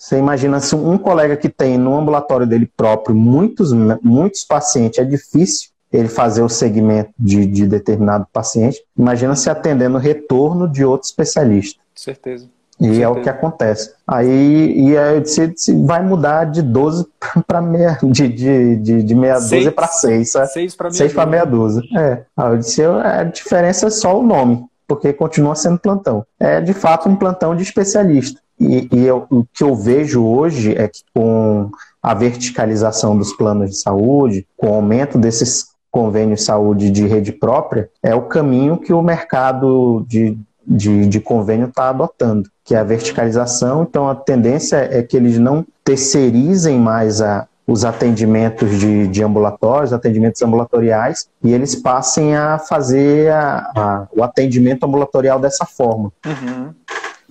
[0.03, 5.05] Você imagina se um colega que tem no ambulatório dele próprio muitos, muitos pacientes, é
[5.05, 8.83] difícil ele fazer o segmento de, de determinado paciente.
[8.99, 11.81] Imagina se atendendo o retorno de outro especialista.
[11.95, 12.49] Certeza.
[12.81, 13.03] E certeza.
[13.05, 13.95] é o que acontece.
[14.05, 17.07] Aí, e aí eu disse vai mudar de 12
[17.47, 20.33] para meia, de, de, de, de meia dúzia para 6.
[20.33, 21.81] 6 para meia, meia dúzia.
[21.97, 22.25] É.
[22.37, 26.27] Aí eu disse, a diferença é só o nome, porque continua sendo plantão.
[26.41, 28.43] É de fato um plantão de especialista.
[28.63, 31.71] E, e eu, o que eu vejo hoje é que com
[32.03, 37.33] a verticalização dos planos de saúde, com o aumento desses convênios de saúde de rede
[37.33, 42.79] própria, é o caminho que o mercado de, de, de convênio está adotando, que é
[42.79, 43.83] a verticalização.
[43.83, 49.93] Então, a tendência é que eles não terceirizem mais a, os atendimentos de, de ambulatórios,
[49.93, 56.11] atendimentos ambulatoriais, e eles passem a fazer a, a, o atendimento ambulatorial dessa forma.
[56.25, 56.73] Uhum.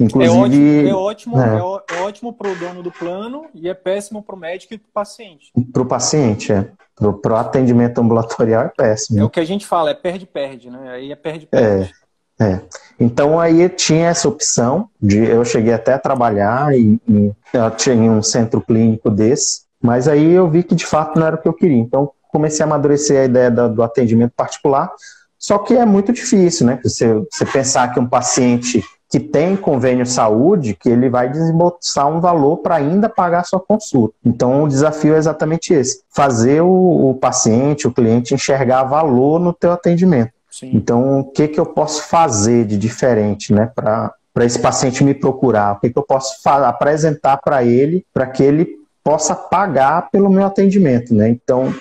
[0.03, 1.95] Inclusive, é ótimo, é ótimo, é.
[1.97, 4.89] é ótimo para o dono do plano e é péssimo para o médico e para
[4.89, 5.51] o paciente.
[5.71, 6.67] Para o paciente, é.
[6.95, 9.19] Para o atendimento ambulatorial é péssimo.
[9.19, 10.91] É o que a gente fala, é perde-perde, né?
[10.91, 11.91] Aí é perde-perde.
[12.39, 12.61] É, é.
[12.99, 18.11] Então aí tinha essa opção de eu cheguei até a trabalhar e, e eu tinha
[18.11, 21.47] um centro clínico desse, mas aí eu vi que de fato não era o que
[21.47, 21.77] eu queria.
[21.77, 24.91] Então comecei a amadurecer a ideia do, do atendimento particular.
[25.37, 26.79] Só que é muito difícil, né?
[26.83, 32.21] Você, você pensar que um paciente que tem convênio saúde, que ele vai desembolsar um
[32.21, 34.15] valor para ainda pagar a sua consulta.
[34.25, 39.51] Então, o desafio é exatamente esse: fazer o, o paciente, o cliente, enxergar valor no
[39.51, 40.31] teu atendimento.
[40.49, 40.71] Sim.
[40.73, 45.73] Então, o que, que eu posso fazer de diferente né, para esse paciente me procurar?
[45.73, 48.67] O que, que eu posso apresentar para ele para que ele
[49.03, 51.13] possa pagar pelo meu atendimento?
[51.13, 51.27] Né?
[51.29, 51.73] Então,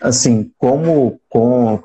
[0.00, 1.78] assim, como com,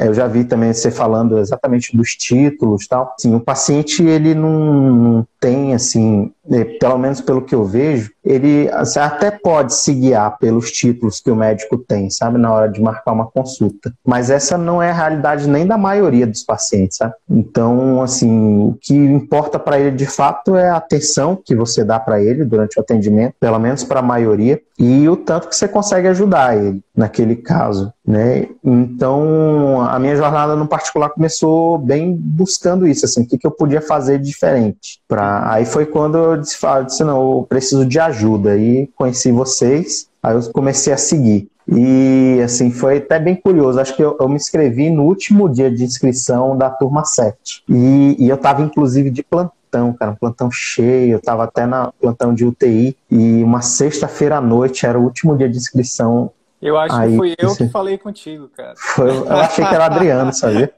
[0.00, 3.14] eu já vi também você falando exatamente dos títulos tal.
[3.18, 6.32] Sim, o paciente ele não tem assim,
[6.78, 11.30] pelo menos pelo que eu vejo, ele assim, até pode se guiar pelos títulos que
[11.30, 13.92] o médico tem, sabe, na hora de marcar uma consulta.
[14.06, 17.14] Mas essa não é a realidade nem da maioria dos pacientes, sabe?
[17.28, 21.98] Então, assim, o que importa para ele de fato é a atenção que você dá
[21.98, 25.68] para ele durante o atendimento, pelo menos para a maioria, e o tanto que você
[25.68, 28.48] consegue ajudar ele naquele caso, né?
[28.62, 33.50] Então, a minha jornada no particular começou bem buscando isso, assim, o que, que eu
[33.50, 37.98] podia fazer diferente para Aí foi quando eu disse, eu disse, não, eu preciso de
[37.98, 38.52] ajuda.
[38.52, 41.48] Aí conheci vocês, aí eu comecei a seguir.
[41.66, 43.80] E assim, foi até bem curioso.
[43.80, 47.64] Acho que eu, eu me inscrevi no último dia de inscrição da turma 7.
[47.68, 51.12] E, e eu estava inclusive de plantão, cara, um plantão cheio.
[51.12, 52.96] Eu estava até na plantão de UTI.
[53.10, 56.30] E uma sexta-feira à noite era o último dia de inscrição
[56.64, 58.72] Eu acho Aí, que fui eu que falei contigo, cara.
[58.74, 60.72] Foi, eu achei que era Adriano, sabia?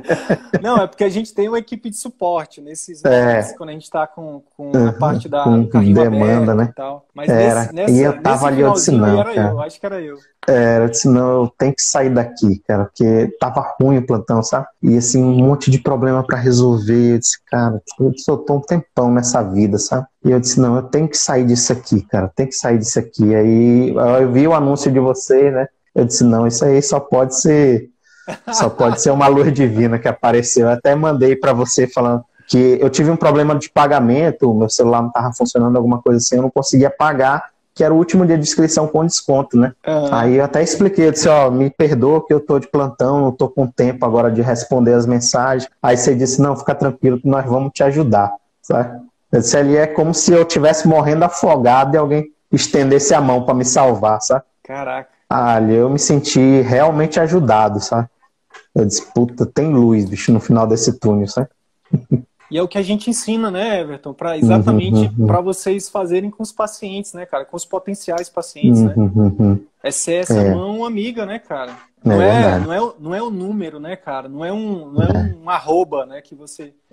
[0.60, 3.24] Não, é porque a gente tem uma equipe de suporte nesses é.
[3.24, 5.64] momentos, quando a gente está com, com a parte da com
[5.94, 6.68] demanda, né?
[6.70, 7.06] e tal.
[7.14, 7.60] Mas era.
[7.60, 10.18] Nesse, nessa, e eu tava ali, eu eu, acho que era eu.
[10.48, 14.42] É, eu disse, não, eu tenho que sair daqui, cara, porque tava ruim o plantão,
[14.42, 14.66] sabe?
[14.82, 17.14] E assim, um monte de problema para resolver.
[17.14, 20.06] Eu disse, cara, eu tô um tempão nessa vida, sabe?
[20.24, 22.98] E eu disse, não, eu tenho que sair disso aqui, cara, tenho que sair disso
[22.98, 23.34] aqui.
[23.34, 25.68] Aí eu vi o anúncio de você, né?
[25.94, 27.88] Eu disse, não, isso aí só pode ser.
[28.52, 30.66] Só pode ser uma luz divina que apareceu.
[30.66, 35.02] Eu até mandei para você falando que eu tive um problema de pagamento, meu celular
[35.02, 38.36] não estava funcionando, alguma coisa assim, eu não conseguia pagar que era o último dia
[38.36, 39.72] de inscrição com desconto, né?
[39.86, 40.08] Uhum.
[40.12, 43.32] Aí eu até expliquei, eu disse, ó, me perdoa que eu tô de plantão, não
[43.32, 45.70] tô com tempo agora de responder as mensagens.
[45.82, 49.00] Aí você disse, não, fica tranquilo que nós vamos te ajudar, sabe?
[49.30, 53.44] Eu disse, ali é como se eu tivesse morrendo afogado e alguém estendesse a mão
[53.44, 54.44] para me salvar, sabe?
[54.62, 55.08] Caraca.
[55.28, 58.06] Ali eu me senti realmente ajudado, sabe?
[58.74, 61.48] Eu disse, puta, tem luz, bicho, no final desse túnel, sabe?
[62.52, 64.12] E é o que a gente ensina, né, Everton?
[64.12, 65.26] Para exatamente uhum, uhum.
[65.26, 67.46] para vocês fazerem com os pacientes, né, cara?
[67.46, 68.92] Com os potenciais pacientes, né?
[68.94, 69.66] Uhum, uhum.
[69.82, 70.54] é ser essa é.
[70.54, 71.72] mão amiga, né, cara?
[72.04, 74.28] É não é, é não, é, não é o número, né, cara?
[74.28, 75.34] Não é um, não é, é.
[75.42, 76.74] um arroba, né, que você...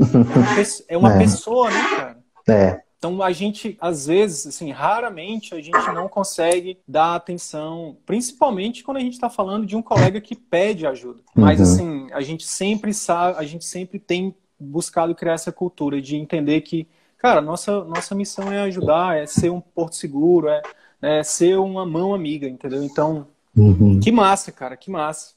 [0.88, 2.18] É uma, é uma pessoa, né, cara?
[2.48, 2.82] É.
[2.98, 8.98] Então a gente, às vezes, assim, raramente a gente não consegue dar atenção, principalmente quando
[8.98, 11.22] a gente está falando de um colega que pede ajuda.
[11.34, 11.66] Mas uhum.
[11.66, 16.62] assim, a gente sempre sabe, a gente sempre tem buscado criar essa cultura de entender
[16.62, 20.62] que, cara, nossa, nossa missão é ajudar, é ser um porto seguro, é,
[21.02, 22.84] é ser uma mão amiga, entendeu?
[22.84, 24.00] Então, uhum.
[24.00, 25.34] que massa, cara, que massa.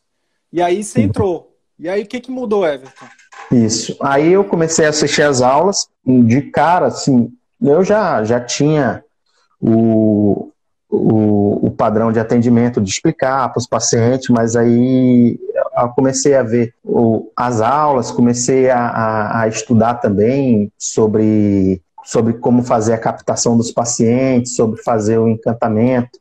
[0.53, 1.57] E aí você entrou.
[1.79, 3.07] E aí o que, que mudou, Everton?
[3.51, 3.97] Isso.
[4.01, 9.05] Aí eu comecei a assistir as aulas, de cara, assim, eu já, já tinha
[9.61, 10.51] o,
[10.89, 15.39] o, o padrão de atendimento, de explicar para os pacientes, mas aí
[15.95, 22.63] comecei a ver o, as aulas, comecei a, a, a, estudar também sobre, sobre como
[22.63, 26.21] fazer a captação dos pacientes, sobre fazer o encantamento,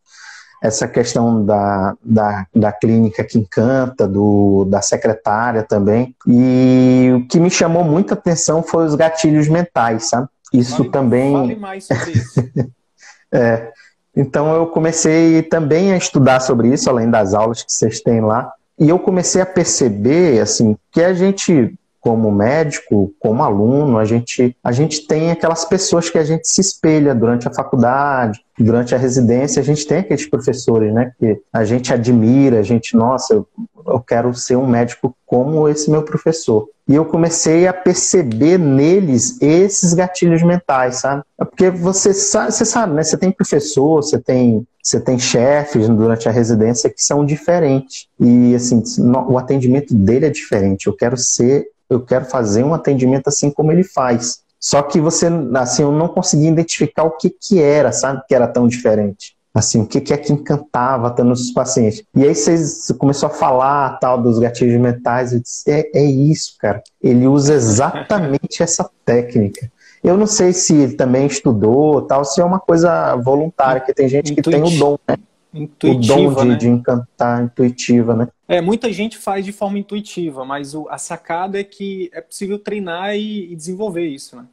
[0.62, 6.16] essa questão da, da, da clínica que encanta, do, da secretária também.
[6.28, 10.28] E o que me chamou muita atenção foi os gatilhos mentais, sabe?
[10.54, 11.34] Isso também.
[11.34, 12.50] Fale mais sobre isso.
[13.34, 13.72] é,
[14.16, 18.52] então eu comecei também a estudar sobre isso, além das aulas que vocês têm lá.
[18.82, 24.58] E eu comecei a perceber, assim, que a gente, como médico, como aluno, a gente,
[24.64, 28.98] a gente tem aquelas pessoas que a gente se espelha durante a faculdade, durante a
[28.98, 33.48] residência, a gente tem aqueles professores, né, que a gente admira, a gente, nossa, eu,
[33.88, 36.68] eu quero ser um médico como esse meu professor.
[36.88, 41.24] E eu comecei a perceber neles esses gatilhos mentais, sabe?
[41.40, 43.04] É porque você sabe, você sabe, né?
[43.04, 48.08] Você tem professor, você tem, você tem chefes durante a residência que são diferentes.
[48.20, 48.84] E assim,
[49.30, 50.88] o atendimento dele é diferente.
[50.88, 54.42] Eu quero ser, eu quero fazer um atendimento assim como ele faz.
[54.60, 58.22] Só que você, assim, eu não conseguia identificar o que que era, sabe?
[58.28, 62.04] Que era tão diferente assim, o que, que é que encantava tanto nos pacientes.
[62.16, 66.56] E aí você começou a falar tal dos gatilhos mentais, eu disse, é, é isso,
[66.58, 66.82] cara.
[67.02, 69.70] Ele usa exatamente essa técnica.
[70.04, 74.08] Eu não sei se ele também estudou tal, se é uma coisa voluntária, que tem
[74.08, 75.18] gente que tem o dom, né?
[75.54, 76.56] Intuitiva, o dom de, né?
[76.56, 78.28] de encantar, intuitiva, né?
[78.52, 82.60] É, muita gente faz de forma intuitiva, mas o, a sacada é que é possível
[82.60, 84.46] treinar e, e desenvolver isso, né?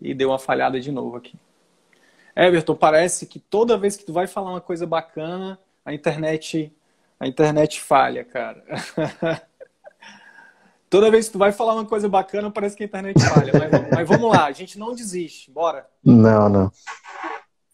[0.00, 1.34] E deu uma falhada de novo aqui.
[2.36, 6.72] Everton, parece que toda vez que tu vai falar uma coisa bacana, a internet,
[7.18, 8.62] a internet falha, cara.
[10.88, 13.52] toda vez que tu vai falar uma coisa bacana, parece que a internet falha.
[13.54, 15.84] Mas, mas vamos lá, a gente não desiste, bora.
[16.04, 16.72] Não, não.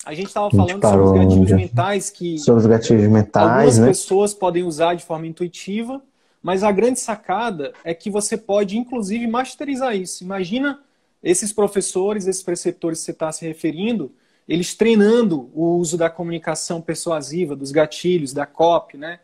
[0.07, 3.87] A gente estava falando sobre os gatilhos mentais que sobre os gatilhos mentais, algumas né?
[3.89, 6.01] pessoas podem usar de forma intuitiva,
[6.41, 10.23] mas a grande sacada é que você pode inclusive masterizar isso.
[10.23, 10.79] Imagina
[11.21, 14.13] esses professores, esses preceptores que você está se referindo,
[14.49, 19.19] eles treinando o uso da comunicação persuasiva, dos gatilhos, da COP, né?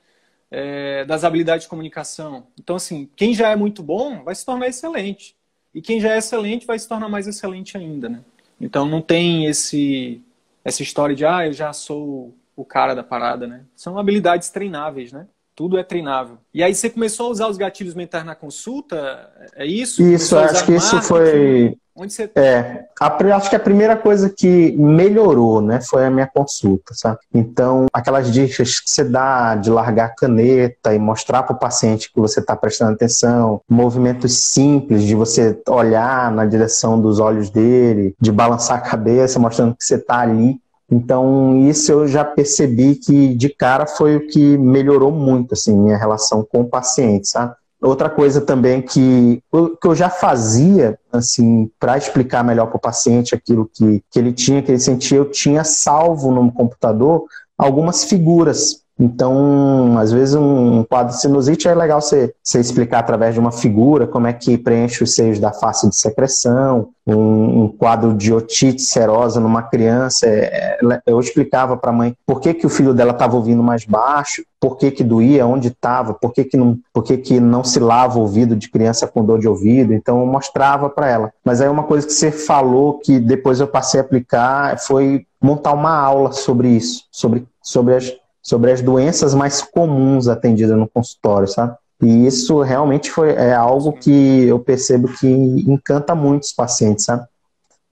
[0.50, 2.48] É, das habilidades de comunicação.
[2.58, 5.36] Então, assim, quem já é muito bom vai se tornar excelente.
[5.72, 8.20] E quem já é excelente vai se tornar mais excelente ainda, né?
[8.60, 10.20] Então, não tem esse
[10.64, 13.66] essa história de, ah, eu já sou o cara da parada, né?
[13.74, 15.28] São habilidades treináveis, né?
[15.54, 16.38] Tudo é treinável.
[16.52, 19.30] E aí você começou a usar os gatilhos mentais na consulta?
[19.54, 20.02] É isso?
[20.02, 22.30] Isso, acho que isso foi Onde você...
[22.34, 27.18] É, a, acho que a primeira coisa que melhorou, né, foi a minha consulta, sabe?
[27.34, 32.10] Então, aquelas dicas que você dá de largar a caneta e mostrar para o paciente
[32.10, 38.14] que você está prestando atenção, movimentos simples de você olhar na direção dos olhos dele,
[38.18, 40.61] de balançar a cabeça, mostrando que você está ali
[40.92, 45.96] Então, isso eu já percebi que de cara foi o que melhorou muito, assim, minha
[45.96, 47.54] relação com o paciente, sabe?
[47.80, 49.42] Outra coisa também que,
[49.80, 54.34] que eu já fazia, assim, para explicar melhor para o paciente aquilo que, que ele
[54.34, 57.24] tinha, que ele sentia, eu tinha salvo no computador
[57.56, 63.34] algumas figuras então, às vezes, um quadro de sinusite é legal você, você explicar através
[63.34, 67.68] de uma figura como é que preenche os seios da face de secreção, um, um
[67.68, 70.24] quadro de otite serosa numa criança.
[70.28, 73.60] É, é eu explicava para a mãe por que, que o filho dela estava ouvindo
[73.60, 77.40] mais baixo, por que, que doía, onde estava, por, que, que, não, por que, que
[77.40, 79.92] não se lava o ouvido de criança com dor de ouvido.
[79.92, 81.32] Então, eu mostrava para ela.
[81.44, 85.72] Mas aí, uma coisa que você falou que depois eu passei a aplicar foi montar
[85.72, 91.46] uma aula sobre isso, sobre, sobre as sobre as doenças mais comuns atendidas no consultório,
[91.46, 91.76] sabe?
[92.02, 97.24] E isso realmente foi, é algo que eu percebo que encanta muito os pacientes, sabe?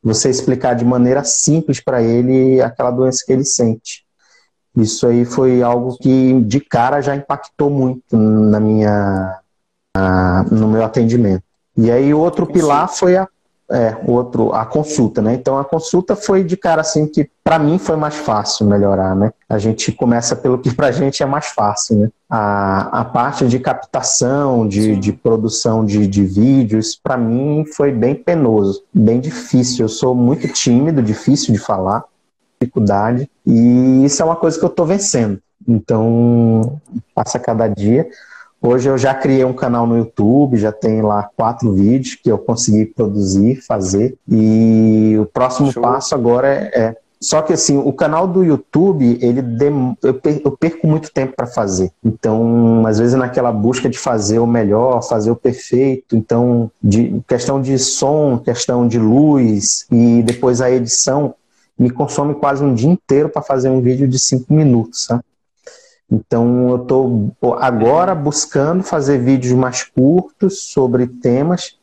[0.02, 4.04] Você explicar de maneira simples para ele aquela doença que ele sente.
[4.76, 9.38] Isso aí foi algo que de cara já impactou muito na minha,
[10.50, 11.44] no meu atendimento.
[11.76, 13.28] E aí outro pilar foi a
[13.70, 15.34] é, outro, a consulta, né?
[15.34, 19.32] Então a consulta foi de cara assim que para mim foi mais fácil melhorar, né?
[19.48, 22.08] A gente começa pelo que pra gente é mais fácil, né?
[22.28, 28.14] A, a parte de captação, de, de produção de, de vídeos, para mim foi bem
[28.14, 29.84] penoso, bem difícil.
[29.84, 32.04] Eu sou muito tímido, difícil de falar,
[32.60, 35.40] dificuldade, e isso é uma coisa que eu tô vencendo.
[35.66, 36.80] Então,
[37.14, 38.08] passa cada dia.
[38.62, 42.36] Hoje eu já criei um canal no YouTube, já tem lá quatro vídeos que eu
[42.36, 44.18] consegui produzir, fazer.
[44.28, 45.82] E o próximo Show.
[45.82, 49.96] passo agora é, é, Só que assim, o canal do YouTube, ele dem...
[50.02, 51.90] eu perco muito tempo para fazer.
[52.04, 56.14] Então, às vezes naquela busca de fazer o melhor, fazer o perfeito.
[56.14, 61.34] Então, de questão de som, questão de luz e depois a edição,
[61.78, 65.24] me consome quase um dia inteiro para fazer um vídeo de cinco minutos, sabe?
[66.10, 71.78] Então, eu estou agora buscando fazer vídeos mais curtos sobre temas,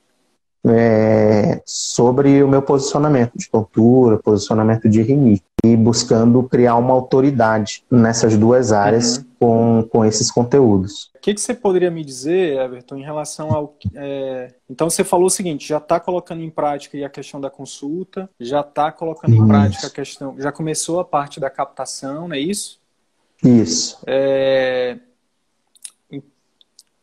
[0.65, 7.84] é, sobre o meu posicionamento de tontura, posicionamento de rinite, e buscando criar uma autoridade
[7.89, 9.25] nessas duas áreas uhum.
[9.39, 11.11] com, com esses conteúdos.
[11.15, 13.75] O que, que, você poderia me dizer, Everton, em relação ao.
[13.95, 14.53] É...
[14.69, 18.61] Então, você falou o seguinte: já está colocando em prática a questão da consulta, já
[18.61, 20.36] está colocando em prática a questão.
[20.38, 22.80] Já começou a parte da captação, não é isso?
[23.43, 23.99] Isso.
[24.05, 24.97] É...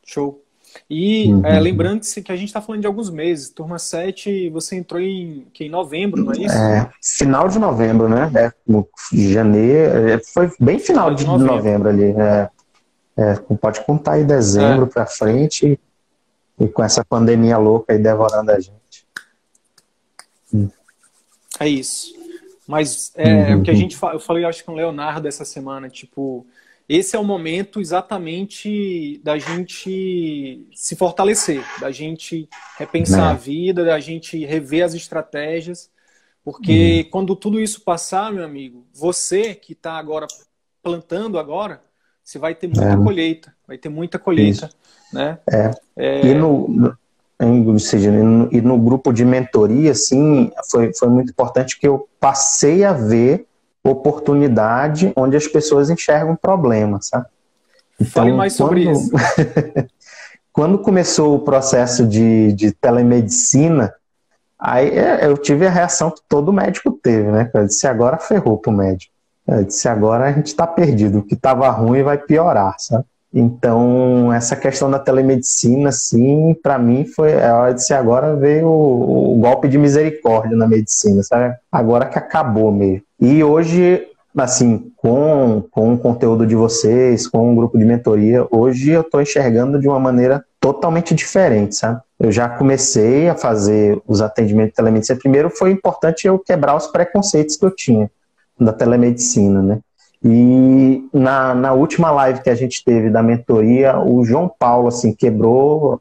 [0.05, 0.45] Show.
[0.89, 1.47] E uhum.
[1.47, 3.49] é, lembrando que a gente está falando de alguns meses.
[3.49, 6.55] Turma 7, você entrou em, que, em novembro, não é isso?
[6.55, 8.31] É, final de novembro, né?
[8.35, 8.53] É,
[9.13, 10.09] janeiro.
[10.09, 11.57] É, foi bem final, final de, novembro.
[11.57, 12.05] novembro, ali.
[12.21, 12.51] É,
[13.17, 14.89] é, pode contar aí dezembro é.
[14.89, 15.79] para frente
[16.59, 19.07] e com essa pandemia louca aí devorando a gente.
[20.53, 20.69] Hum.
[21.61, 22.13] É isso.
[22.67, 23.61] Mas é uhum.
[23.61, 26.47] o que a gente eu falei, acho que com o Leonardo essa semana, tipo,
[26.89, 32.49] esse é o momento exatamente da gente se fortalecer, da gente
[32.79, 33.33] repensar é.
[33.33, 35.91] a vida, da gente rever as estratégias,
[36.43, 37.11] porque uhum.
[37.11, 40.27] quando tudo isso passar, meu amigo, você que está agora
[40.83, 41.83] plantando agora,
[42.23, 42.97] você vai ter muita é.
[42.97, 44.77] colheita, vai ter muita colheita, isso.
[45.13, 45.39] né?
[45.51, 45.71] É.
[45.97, 46.27] é.
[46.27, 46.97] E no,
[47.41, 48.11] ou seja,
[48.51, 53.47] e no grupo de mentoria, assim, foi, foi muito importante que eu passei a ver
[53.85, 57.27] oportunidade onde as pessoas enxergam problemas, sabe?
[58.01, 59.11] Então, Fale mais quando, sobre isso.
[60.53, 63.93] quando começou o processo de, de telemedicina,
[64.59, 67.51] aí é, eu tive a reação que todo médico teve, né?
[67.53, 69.13] Eu disse, agora ferrou pro médico.
[69.47, 71.19] Eu disse, agora a gente está perdido.
[71.19, 73.05] O que estava ruim vai piorar, sabe?
[73.37, 78.69] Então, essa questão da telemedicina, sim, para mim foi a hora de ser agora veio
[78.69, 81.53] o, o, golpe de misericórdia na medicina, sabe?
[81.73, 83.03] Agora que acabou mesmo.
[83.21, 84.07] E hoje,
[84.37, 89.21] assim, com, com o conteúdo de vocês, com o grupo de mentoria, hoje eu estou
[89.21, 92.01] enxergando de uma maneira totalmente diferente, sabe?
[92.21, 95.19] Eu já comecei a fazer os atendimentos de telemedicina.
[95.19, 98.09] Primeiro foi importante eu quebrar os preconceitos que eu tinha
[98.61, 99.81] da telemedicina, né?
[100.25, 105.13] E na, na última live que a gente teve da mentoria, o João Paulo, assim,
[105.13, 106.01] quebrou.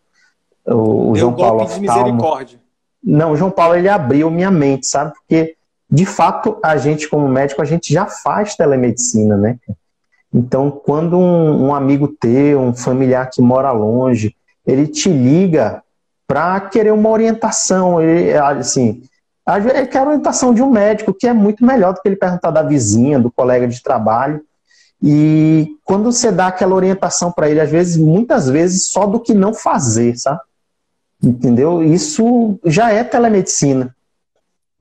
[0.66, 2.60] O, Deu João Paulo de misericórdia.
[3.04, 5.12] Não, o João Paulo ele abriu minha mente, sabe?
[5.12, 5.58] Porque,
[5.90, 9.58] de fato, a gente, como médico, a gente já faz telemedicina, né?
[10.34, 14.34] Então, quando um, um amigo teu, um familiar que mora longe,
[14.66, 15.84] ele te liga
[16.26, 19.04] para querer uma orientação, ele, assim,
[19.46, 22.52] vezes, quer a orientação de um médico, que é muito melhor do que ele perguntar
[22.52, 24.42] da vizinha, do colega de trabalho.
[25.02, 29.34] E quando você dá aquela orientação para ele, às vezes, muitas vezes, só do que
[29.34, 30.40] não fazer, sabe?
[31.22, 31.84] Entendeu?
[31.84, 33.94] Isso já é telemedicina.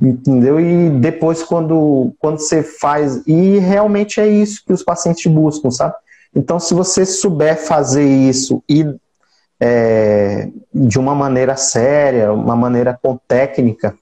[0.00, 0.60] Entendeu?
[0.60, 3.22] E depois, quando, quando você faz.
[3.26, 5.94] E realmente é isso que os pacientes buscam, sabe?
[6.34, 8.84] Então, se você souber fazer isso e
[9.60, 13.96] é, de uma maneira séria, uma maneira com técnica,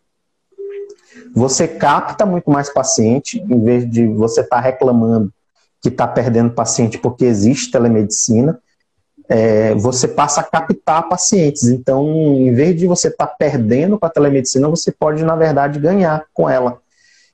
[1.34, 5.32] você capta muito mais paciente, em vez de você estar tá reclamando
[5.80, 8.60] que está perdendo paciente porque existe telemedicina,
[9.28, 11.64] é, você passa a captar pacientes.
[11.64, 12.06] Então,
[12.36, 16.24] em vez de você estar tá perdendo com a telemedicina, você pode, na verdade, ganhar
[16.34, 16.78] com ela.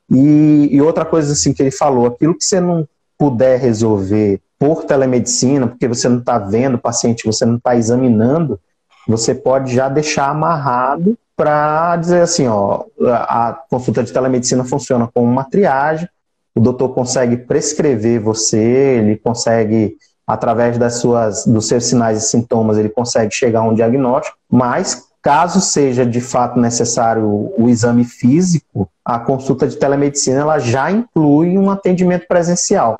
[0.09, 2.87] E, e outra coisa assim que ele falou, aquilo que você não
[3.17, 8.59] puder resolver por telemedicina, porque você não está vendo o paciente, você não está examinando,
[9.07, 15.31] você pode já deixar amarrado para dizer assim, ó, a consulta de telemedicina funciona como
[15.31, 16.09] uma triagem,
[16.55, 22.79] o doutor consegue prescrever você, ele consegue, através das suas, dos seus sinais e sintomas,
[22.79, 28.89] ele consegue chegar a um diagnóstico, mas caso seja de fato necessário o exame físico,
[29.05, 32.97] a consulta de telemedicina ela já inclui um atendimento presencial.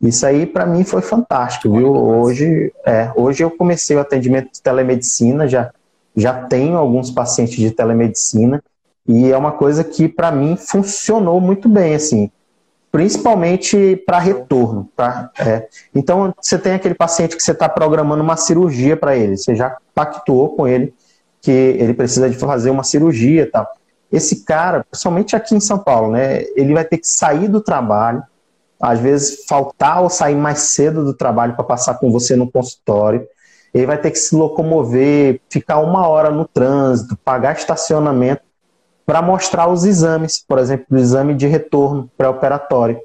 [0.00, 1.92] Isso aí para mim foi fantástico, viu?
[1.92, 5.70] Hoje, é, hoje eu comecei o atendimento de telemedicina, já,
[6.16, 8.62] já tenho alguns pacientes de telemedicina
[9.06, 12.30] e é uma coisa que para mim funcionou muito bem, assim,
[12.90, 15.30] principalmente para retorno, tá?
[15.38, 15.66] É.
[15.94, 19.76] Então você tem aquele paciente que você está programando uma cirurgia para ele, você já
[19.94, 20.94] pactuou com ele
[21.40, 23.68] que ele precisa de fazer uma cirurgia, tal.
[24.10, 26.42] Esse cara, principalmente aqui em São Paulo, né?
[26.56, 28.22] Ele vai ter que sair do trabalho
[28.80, 33.26] às vezes faltar ou sair mais cedo do trabalho para passar com você no consultório.
[33.74, 38.42] Ele vai ter que se locomover, ficar uma hora no trânsito, pagar estacionamento
[39.04, 43.00] para mostrar os exames, por exemplo, o exame de retorno pré-operatório.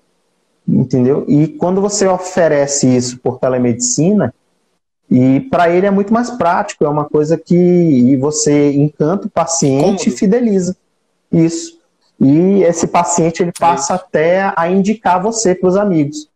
[0.67, 1.25] Entendeu?
[1.27, 4.33] E quando você oferece isso por telemedicina,
[5.09, 9.83] e para ele é muito mais prático, é uma coisa que você encanta o paciente
[9.83, 10.07] Cômodo.
[10.07, 10.77] e fideliza.
[11.31, 11.79] Isso.
[12.19, 16.29] E esse paciente ele passa até a indicar você para os amigos.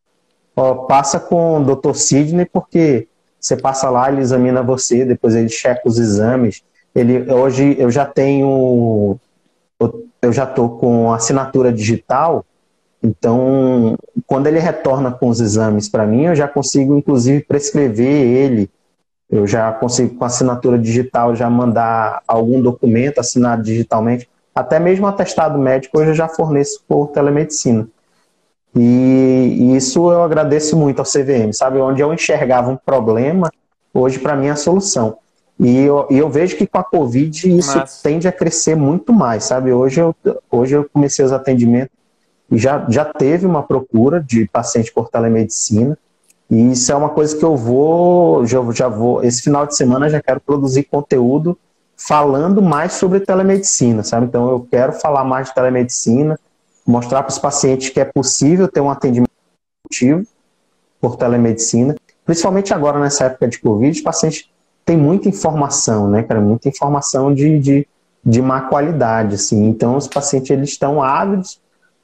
[0.56, 1.94] Ó, passa com o Dr.
[1.94, 3.08] Sidney, porque
[3.44, 6.64] você passa lá, ele examina você, depois ele checa os exames.
[6.96, 9.20] Ele, hoje eu já tenho,
[10.22, 12.46] eu já estou com assinatura digital,
[13.04, 18.70] então quando ele retorna com os exames para mim, eu já consigo inclusive prescrever ele.
[19.30, 25.58] Eu já consigo com assinatura digital já mandar algum documento assinado digitalmente até mesmo atestado
[25.58, 27.88] médico hoje eu já forneço por telemedicina.
[28.76, 31.80] E, isso eu agradeço muito ao CVM, sabe?
[31.80, 33.52] Onde eu enxergava um problema,
[33.94, 35.18] hoje para mim é a solução.
[35.60, 38.02] E eu, eu, vejo que com a Covid isso Mas...
[38.02, 39.72] tende a crescer muito mais, sabe?
[39.72, 40.16] Hoje eu,
[40.52, 41.96] hoje eu comecei os atendimentos
[42.52, 45.98] e já, já teve uma procura de paciente por telemedicina.
[46.50, 50.10] E isso é uma coisa que eu vou, já, já vou, esse final de semana
[50.10, 51.58] já quero produzir conteúdo
[51.96, 54.26] falando mais sobre telemedicina, sabe?
[54.26, 56.38] Então eu quero falar mais de telemedicina,
[56.86, 59.30] mostrar para os pacientes que é possível ter um atendimento
[61.00, 64.50] por telemedicina, principalmente agora nessa época de Covid, os pacientes
[64.86, 66.42] têm muita informação, né, cara?
[66.42, 67.88] Muita informação de, de,
[68.24, 69.66] de má qualidade, assim.
[69.68, 71.60] Então os pacientes eles estão ávidos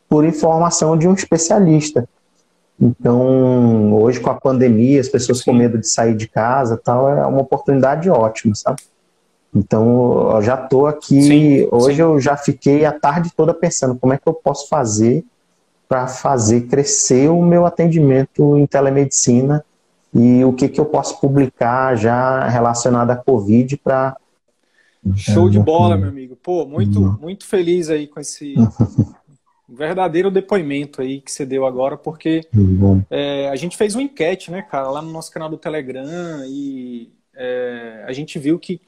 [0.07, 2.07] por informação de um especialista.
[2.81, 5.45] Então, hoje com a pandemia, as pessoas Sim.
[5.45, 8.81] com medo de sair de casa, tal, é uma oportunidade ótima, sabe?
[9.53, 11.21] Então, eu já estou aqui.
[11.21, 12.01] Sim, hoje sim.
[12.01, 15.25] eu já fiquei a tarde toda pensando como é que eu posso fazer
[15.87, 19.65] para fazer crescer o meu atendimento em telemedicina
[20.13, 24.15] e o que, que eu posso publicar já relacionado à Covid para.
[25.15, 26.35] Show de bola, meu amigo.
[26.35, 28.53] Pô, muito, muito feliz aí com esse
[29.67, 32.41] verdadeiro depoimento aí que você deu agora, porque
[33.09, 36.05] é, a gente fez uma enquete, né, cara, lá no nosso canal do Telegram
[36.45, 38.81] e é, a gente viu que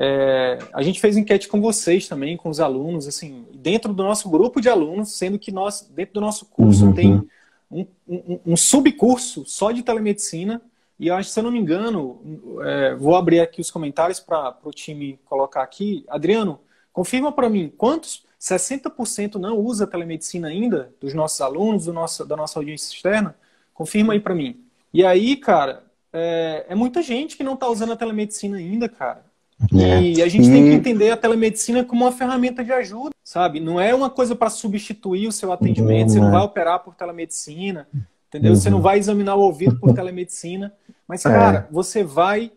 [0.00, 4.30] é, a gente fez enquete com vocês também, com os alunos, assim, dentro do nosso
[4.30, 6.92] grupo de alunos, sendo que nós, dentro do nosso curso, uhum.
[6.92, 7.28] tem
[7.68, 10.62] um, um, um, subcurso só de telemedicina.
[11.00, 12.20] E eu acho, se eu não me engano,
[12.62, 16.04] é, vou abrir aqui os comentários para o time colocar aqui.
[16.08, 16.60] Adriano,
[16.92, 22.36] confirma para mim, quantos 60% não usa telemedicina ainda, dos nossos alunos, do nosso, da
[22.36, 23.34] nossa audiência externa?
[23.74, 24.60] Confirma aí para mim.
[24.94, 29.27] E aí, cara, é, é muita gente que não está usando a telemedicina ainda, cara.
[29.74, 30.00] É.
[30.00, 33.58] E a gente tem que entender a telemedicina como uma ferramenta de ajuda, sabe?
[33.58, 36.06] Não é uma coisa para substituir o seu atendimento.
[36.06, 37.88] Não, você não vai operar por telemedicina,
[38.28, 38.52] entendeu?
[38.52, 38.56] Uhum.
[38.56, 40.72] Você não vai examinar o ouvido por telemedicina.
[41.08, 41.30] Mas, é.
[41.30, 41.72] cara, é.
[41.72, 42.52] você vai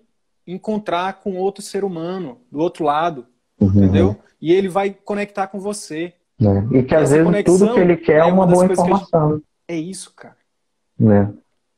[0.46, 3.26] encontrar com outro ser humano do outro lado,
[3.60, 3.70] uhum.
[3.70, 4.16] entendeu?
[4.40, 6.14] E ele vai conectar com você.
[6.40, 6.78] É.
[6.78, 9.34] E que às vezes tudo que ele quer é uma, uma boa informação.
[9.34, 9.44] Gente...
[9.68, 10.38] É isso, cara.
[11.00, 11.28] É.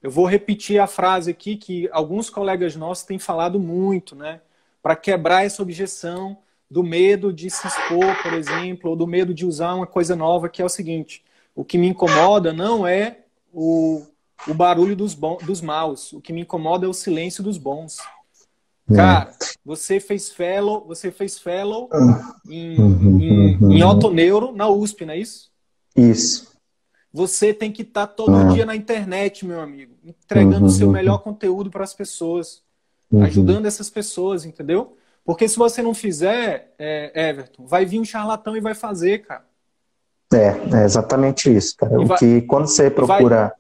[0.01, 4.41] Eu vou repetir a frase aqui que alguns colegas nossos têm falado muito, né?
[4.84, 6.38] Para quebrar essa objeção
[6.69, 10.49] do medo de se expor, por exemplo, ou do medo de usar uma coisa nova,
[10.49, 11.23] que é o seguinte:
[11.55, 13.19] o que me incomoda não é
[13.53, 14.03] o,
[14.47, 17.97] o barulho dos, bons, dos maus, o que me incomoda é o silêncio dos bons.
[18.91, 18.95] É.
[18.95, 21.89] Cara, você fez fellow, você fez fellow
[22.49, 23.71] em, uhum, em, uhum.
[23.71, 25.49] em Otoneuro na USP, não é isso?
[25.95, 26.51] Isso.
[27.13, 28.53] Você tem que estar tá todo uhum.
[28.53, 32.63] dia na internet, meu amigo, entregando o seu melhor conteúdo para as pessoas,
[33.22, 34.97] ajudando essas pessoas, entendeu?
[35.26, 39.45] Porque se você não fizer, é, Everton, vai vir um charlatão e vai fazer, cara.
[40.34, 41.99] É, é exatamente isso, cara.
[41.99, 43.53] o que quando você procura.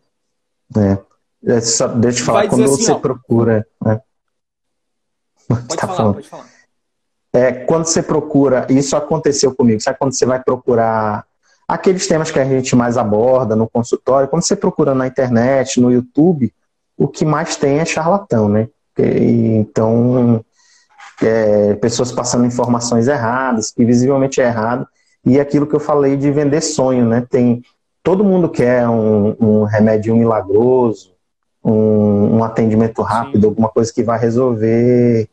[0.69, 0.97] Vai, é,
[1.41, 3.67] deixa eu te falar, quando assim, você ó, procura.
[3.83, 4.01] Né?
[5.47, 6.15] Pode tá falar, falando.
[6.15, 6.49] pode falar.
[7.31, 11.25] É, quando você procura, isso aconteceu comigo, sabe quando você vai procurar
[11.67, 15.91] aqueles temas que a gente mais aborda no consultório, quando você procura na internet, no
[15.91, 16.53] YouTube,
[16.95, 18.69] o que mais tem é charlatão, né?
[18.97, 20.43] Então,
[21.21, 24.87] é, pessoas passando informações erradas, que visivelmente é errado,
[25.25, 27.25] e aquilo que eu falei de vender sonho, né?
[27.29, 27.61] Tem,
[28.03, 31.13] todo mundo quer um, um remédio milagroso,
[31.63, 33.47] um, um atendimento rápido, Sim.
[33.47, 35.29] alguma coisa que vai resolver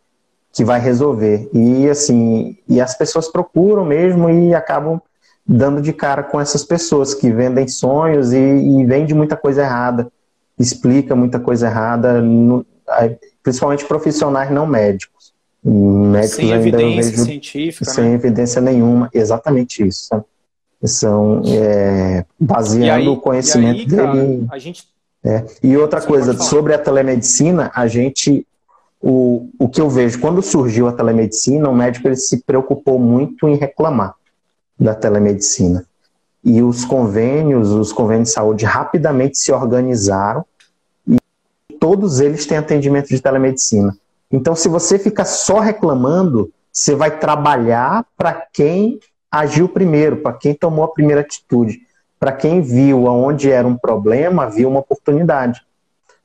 [0.52, 1.48] que vai resolver.
[1.52, 5.00] E assim, e as pessoas procuram mesmo e acabam
[5.46, 10.10] dando de cara com essas pessoas que vendem sonhos e, e vende muita coisa errada,
[10.58, 12.64] explica muita coisa errada, no,
[13.42, 15.32] principalmente profissionais não médicos.
[15.62, 17.90] Médicos sem evidência vejo, científica.
[17.90, 18.14] Sem né?
[18.14, 20.06] evidência nenhuma, exatamente isso.
[20.08, 20.24] Sabe?
[20.84, 24.46] São é, baseando aí, o conhecimento aí, cara, dele.
[24.50, 24.88] A gente...
[25.22, 25.44] É.
[25.62, 28.46] E outra Você coisa, sobre a telemedicina, a gente
[29.00, 33.48] o, o que eu vejo, quando surgiu a telemedicina, o médico ele se preocupou muito
[33.48, 34.14] em reclamar
[34.78, 35.86] da telemedicina.
[36.44, 40.44] E os convênios, os convênios de saúde rapidamente se organizaram
[41.80, 43.96] todos eles têm atendimento de telemedicina.
[44.30, 49.00] Então, se você fica só reclamando, você vai trabalhar para quem
[49.30, 51.80] agiu primeiro, para quem tomou a primeira atitude,
[52.18, 55.60] para quem viu aonde era um problema, viu uma oportunidade.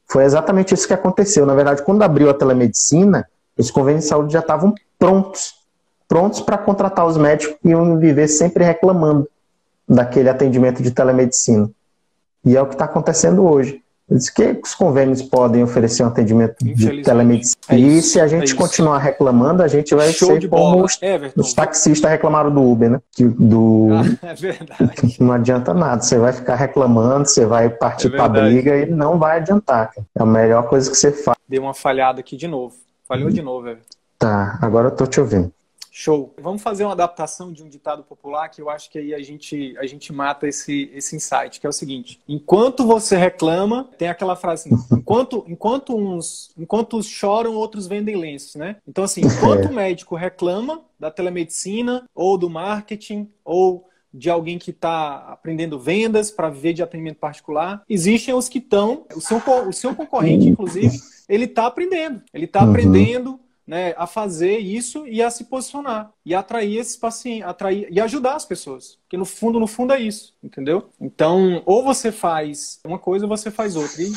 [0.08, 1.45] Foi exatamente isso que aconteceu.
[1.45, 3.28] Na verdade, quando abriu a telemedicina,
[3.58, 5.66] os convênios de saúde já estavam prontos
[6.08, 9.28] prontos para contratar os médicos que iam viver sempre reclamando
[9.88, 11.70] daquele atendimento de telemedicina.
[12.43, 13.82] E é o que está acontecendo hoje.
[14.10, 17.58] Diz que os convênios podem oferecer um atendimento de telemedicina.
[17.70, 20.99] É e se a gente é continuar reclamando, a gente vai Show ser como os,
[21.36, 23.01] os, taxistas reclamaram do Uber, né?
[23.12, 23.88] Que, do...
[24.22, 25.18] Ah, é verdade.
[25.20, 26.03] Não adianta nada.
[26.03, 29.91] Você vai ficar reclamando, você vai partir é para briga e não vai adiantar.
[29.97, 31.38] É a melhor coisa que você faz.
[31.49, 32.76] Deu uma falhada aqui de novo.
[33.08, 33.97] Falhou de novo, Everton.
[34.20, 35.51] Tá, agora eu tô te ouvindo.
[35.98, 36.34] Show.
[36.41, 39.74] Vamos fazer uma adaptação de um ditado popular que eu acho que aí a gente,
[39.78, 44.36] a gente mata esse, esse insight, que é o seguinte: enquanto você reclama, tem aquela
[44.36, 48.76] frase assim, enquanto, enquanto uns enquanto uns choram, outros vendem lenços, né?
[48.86, 54.72] Então, assim, enquanto o médico reclama da telemedicina ou do marketing ou de alguém que
[54.72, 57.84] está aprendendo vendas para viver de atendimento particular.
[57.88, 62.22] Existem os que estão, o seu, o seu concorrente, inclusive, ele está aprendendo.
[62.34, 62.70] Ele está uhum.
[62.70, 67.99] aprendendo né, a fazer isso e a se posicionar e atrair esses pacientes, atrair e
[67.99, 70.89] ajudar as pessoas, porque no fundo, no fundo é isso, entendeu?
[71.01, 74.01] Então, ou você faz uma coisa, ou você faz outra.
[74.03, 74.13] E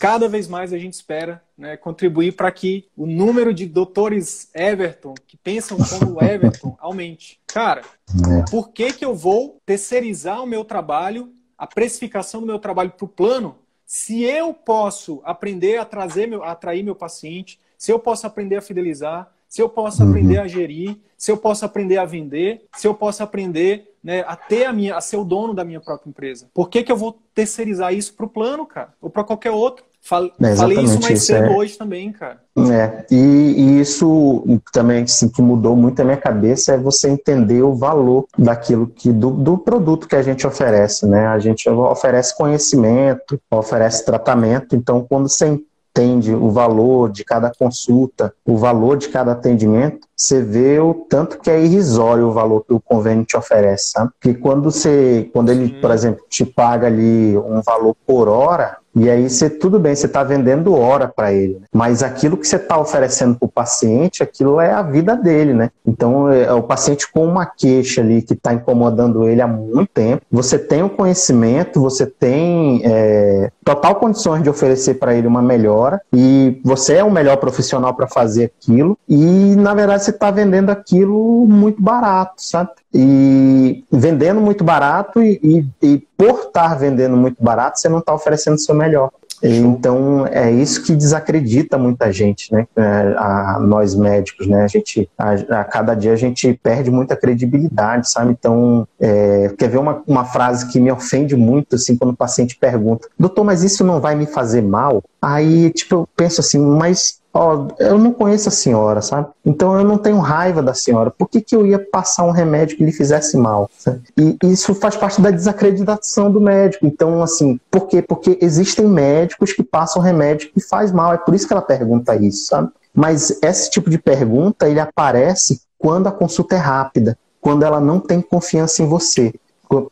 [0.00, 5.14] cada vez mais a gente espera né, contribuir para que o número de doutores Everton
[5.26, 7.40] que pensam como Everton aumente.
[7.46, 8.50] Cara, é.
[8.50, 13.04] por que que eu vou terceirizar o meu trabalho, a precificação do meu trabalho para
[13.04, 13.56] o plano,
[13.86, 18.56] se eu posso aprender a trazer meu, a atrair meu paciente, se eu posso aprender
[18.56, 20.08] a fidelizar, se eu posso uhum.
[20.08, 24.34] aprender a gerir, se eu posso aprender a vender, se eu posso aprender né, a
[24.34, 26.46] ter a minha, a ser o dono da minha própria empresa.
[26.54, 28.94] Por que, que eu vou terceirizar isso para o plano, cara?
[29.02, 29.84] Ou para qualquer outro?
[30.00, 31.50] Falei, é falei isso mais isso, cedo é...
[31.50, 32.40] hoje também, cara.
[32.56, 37.62] É, e, e, isso também assim, que mudou muito a minha cabeça é você entender
[37.62, 41.26] o valor daquilo que do, do produto que a gente oferece, né?
[41.26, 45.58] A gente oferece conhecimento, oferece tratamento, então quando você
[45.96, 51.38] entende o valor de cada consulta, o valor de cada atendimento, você vê o tanto
[51.38, 54.10] que é irrisório o valor que o convênio te oferece, sabe?
[54.20, 59.10] Porque quando você, quando ele, por exemplo, te paga ali um valor por hora, e
[59.10, 61.66] aí você, tudo bem, você está vendendo hora para ele, né?
[61.72, 65.70] mas aquilo que você está oferecendo para o paciente, aquilo é a vida dele, né?
[65.84, 69.90] Então, é, é o paciente com uma queixa ali que está incomodando ele há muito
[69.92, 75.42] tempo, você tem o conhecimento, você tem é, total condições de oferecer para ele uma
[75.42, 80.30] melhora e você é o melhor profissional para fazer aquilo e, na verdade, você está
[80.30, 82.70] vendendo aquilo muito barato, sabe?
[82.92, 88.14] E vendendo muito barato e, e, e por estar vendendo muito barato, você não está
[88.14, 89.10] oferecendo o seu melhor.
[89.42, 92.66] Então é isso que desacredita muita gente, né?
[92.74, 94.62] É, a, nós médicos, né?
[94.62, 98.32] A gente a, a, cada dia a gente perde muita credibilidade, sabe?
[98.32, 102.56] Então é, quer ver uma, uma frase que me ofende muito assim quando o paciente
[102.56, 105.02] pergunta, doutor, mas isso não vai me fazer mal?
[105.20, 109.26] Aí tipo eu penso assim, mas ó, eu não conheço a senhora, sabe?
[109.44, 111.10] Então eu não tenho raiva da senhora.
[111.10, 113.68] Por que, que eu ia passar um remédio que lhe fizesse mal?
[113.76, 114.00] Sabe?
[114.16, 116.86] E isso faz parte da desacreditação do médico.
[116.86, 118.00] Então, assim, por quê?
[118.00, 121.12] Porque existem médicos que passam remédio que faz mal.
[121.12, 122.70] É por isso que ela pergunta isso, sabe?
[122.94, 127.98] Mas esse tipo de pergunta, ele aparece quando a consulta é rápida, quando ela não
[127.98, 129.34] tem confiança em você.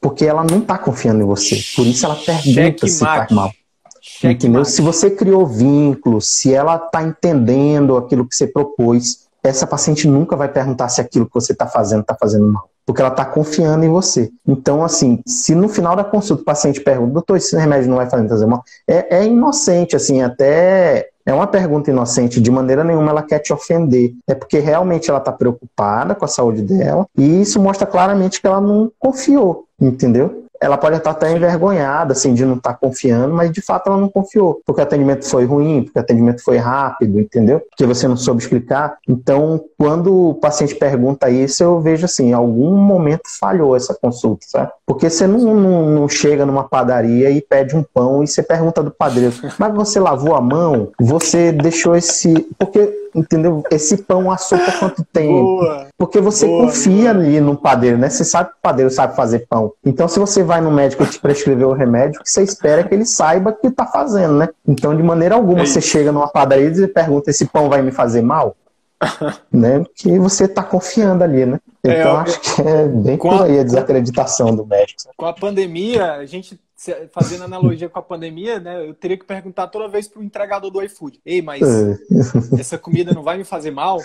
[0.00, 1.60] Porque ela não está confiando em você.
[1.74, 3.50] Por isso ela pergunta se faz mal.
[4.24, 4.64] Entendeu?
[4.64, 10.36] Se você criou vínculo, se ela está entendendo aquilo que você propôs, essa paciente nunca
[10.36, 13.84] vai perguntar se aquilo que você está fazendo está fazendo mal, porque ela está confiando
[13.84, 14.30] em você.
[14.46, 18.08] Então, assim, se no final da consulta o paciente pergunta, doutor, esse remédio não vai
[18.08, 23.22] fazer mal, é, é inocente, assim, até é uma pergunta inocente, de maneira nenhuma ela
[23.22, 24.12] quer te ofender.
[24.26, 28.46] É porque realmente ela está preocupada com a saúde dela e isso mostra claramente que
[28.46, 30.42] ela não confiou, entendeu?
[30.62, 34.08] Ela pode estar até envergonhada, assim, de não estar confiando, mas de fato ela não
[34.08, 37.60] confiou, porque o atendimento foi ruim, porque o atendimento foi rápido, entendeu?
[37.60, 38.96] Porque você não soube explicar.
[39.08, 44.46] Então, quando o paciente pergunta isso, eu vejo assim, em algum momento falhou essa consulta,
[44.48, 44.70] sabe?
[44.86, 48.84] Porque você não, não, não chega numa padaria e pede um pão e você pergunta
[48.84, 50.92] do padeiro, mas você lavou a mão?
[51.00, 52.46] Você deixou esse.
[52.56, 53.62] Porque entendeu?
[53.70, 55.32] Esse pão por quanto tempo?
[55.32, 58.08] Boa, Porque você boa, confia ali no padeiro, né?
[58.08, 59.72] Você sabe que o padeiro sabe fazer pão.
[59.84, 63.04] Então, se você vai no médico e te prescrever o remédio, você espera que ele
[63.04, 64.48] saiba que está fazendo, né?
[64.66, 67.92] Então, de maneira alguma, é você chega numa padaria e pergunta: esse pão vai me
[67.92, 68.56] fazer mal?
[69.52, 69.84] né?
[69.94, 71.58] Que você está confiando ali, né?
[71.84, 75.02] É, então, é, acho que é bem por aí a desacreditação do médico.
[75.16, 76.58] Com a pandemia, a gente
[77.12, 78.88] fazendo analogia com a pandemia, né?
[78.88, 81.98] Eu teria que perguntar toda vez pro entregador do iFood: Ei, mas é.
[82.58, 84.00] essa comida não vai me fazer mal?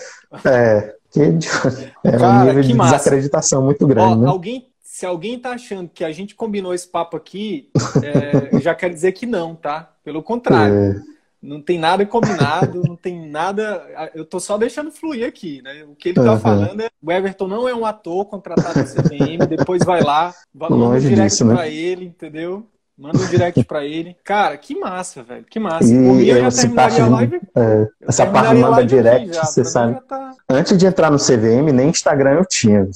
[0.45, 1.21] É, que,
[2.03, 2.97] é Cara, um nível de massa.
[2.97, 4.13] desacreditação muito grande.
[4.13, 4.27] Ó, né?
[4.27, 7.69] Alguém, se alguém tá achando que a gente combinou esse papo aqui,
[8.03, 9.93] é, já quero dizer que não, tá?
[10.03, 11.03] Pelo contrário.
[11.13, 11.16] É.
[11.41, 14.11] Não tem nada combinado, não tem nada.
[14.15, 15.83] Eu tô só deixando fluir aqui, né?
[15.83, 16.39] O que ele tá uhum.
[16.39, 20.75] falando é: o Everton não é um ator contratado da CVM, depois vai lá, manda
[20.75, 21.53] um direct disso, né?
[21.53, 22.67] pra ele, entendeu?
[22.97, 24.15] Manda um direct pra ele.
[24.25, 25.45] Cara, que massa, velho.
[25.47, 25.85] Que massa.
[25.85, 27.41] E Por mim, eu já terminaria a live.
[27.55, 30.01] É, essa parte manda direct, já, você sabe.
[30.07, 30.31] Tá...
[30.49, 32.87] Antes de entrar no CVM, nem Instagram eu tinha.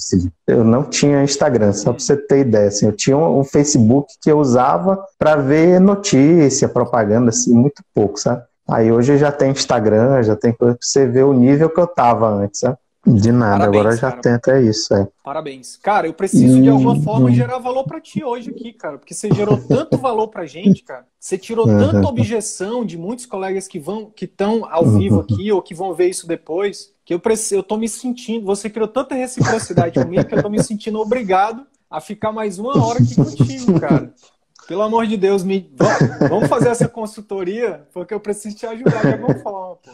[0.46, 1.94] Eu não tinha Instagram, só hum.
[1.94, 2.68] pra você ter ideia.
[2.68, 8.18] Assim, eu tinha um Facebook que eu usava para ver notícia, propaganda, assim, muito pouco,
[8.18, 8.42] sabe?
[8.68, 11.86] Aí hoje já tem Instagram, já tem coisa pra você ver o nível que eu
[11.86, 12.76] tava antes, sabe?
[13.04, 14.22] De nada, Parabéns, agora já cara.
[14.22, 15.08] tenta isso, é.
[15.24, 15.76] Parabéns.
[15.76, 19.28] Cara, eu preciso de alguma forma gerar valor para ti hoje aqui, cara, porque você
[19.34, 21.04] gerou tanto valor pra gente, cara.
[21.18, 21.78] Você tirou uhum.
[21.78, 25.22] tanta objeção de muitos colegas que vão que estão ao vivo uhum.
[25.22, 28.70] aqui ou que vão ver isso depois, que eu preciso, eu tô me sentindo, você
[28.70, 33.00] criou tanta reciprocidade comigo que eu tô me sentindo obrigado a ficar mais uma hora
[33.00, 34.14] aqui contigo, cara.
[34.68, 35.74] Pelo amor de Deus, me
[36.28, 39.90] vamos fazer essa consultoria, porque eu preciso te ajudar de alguma forma, pô.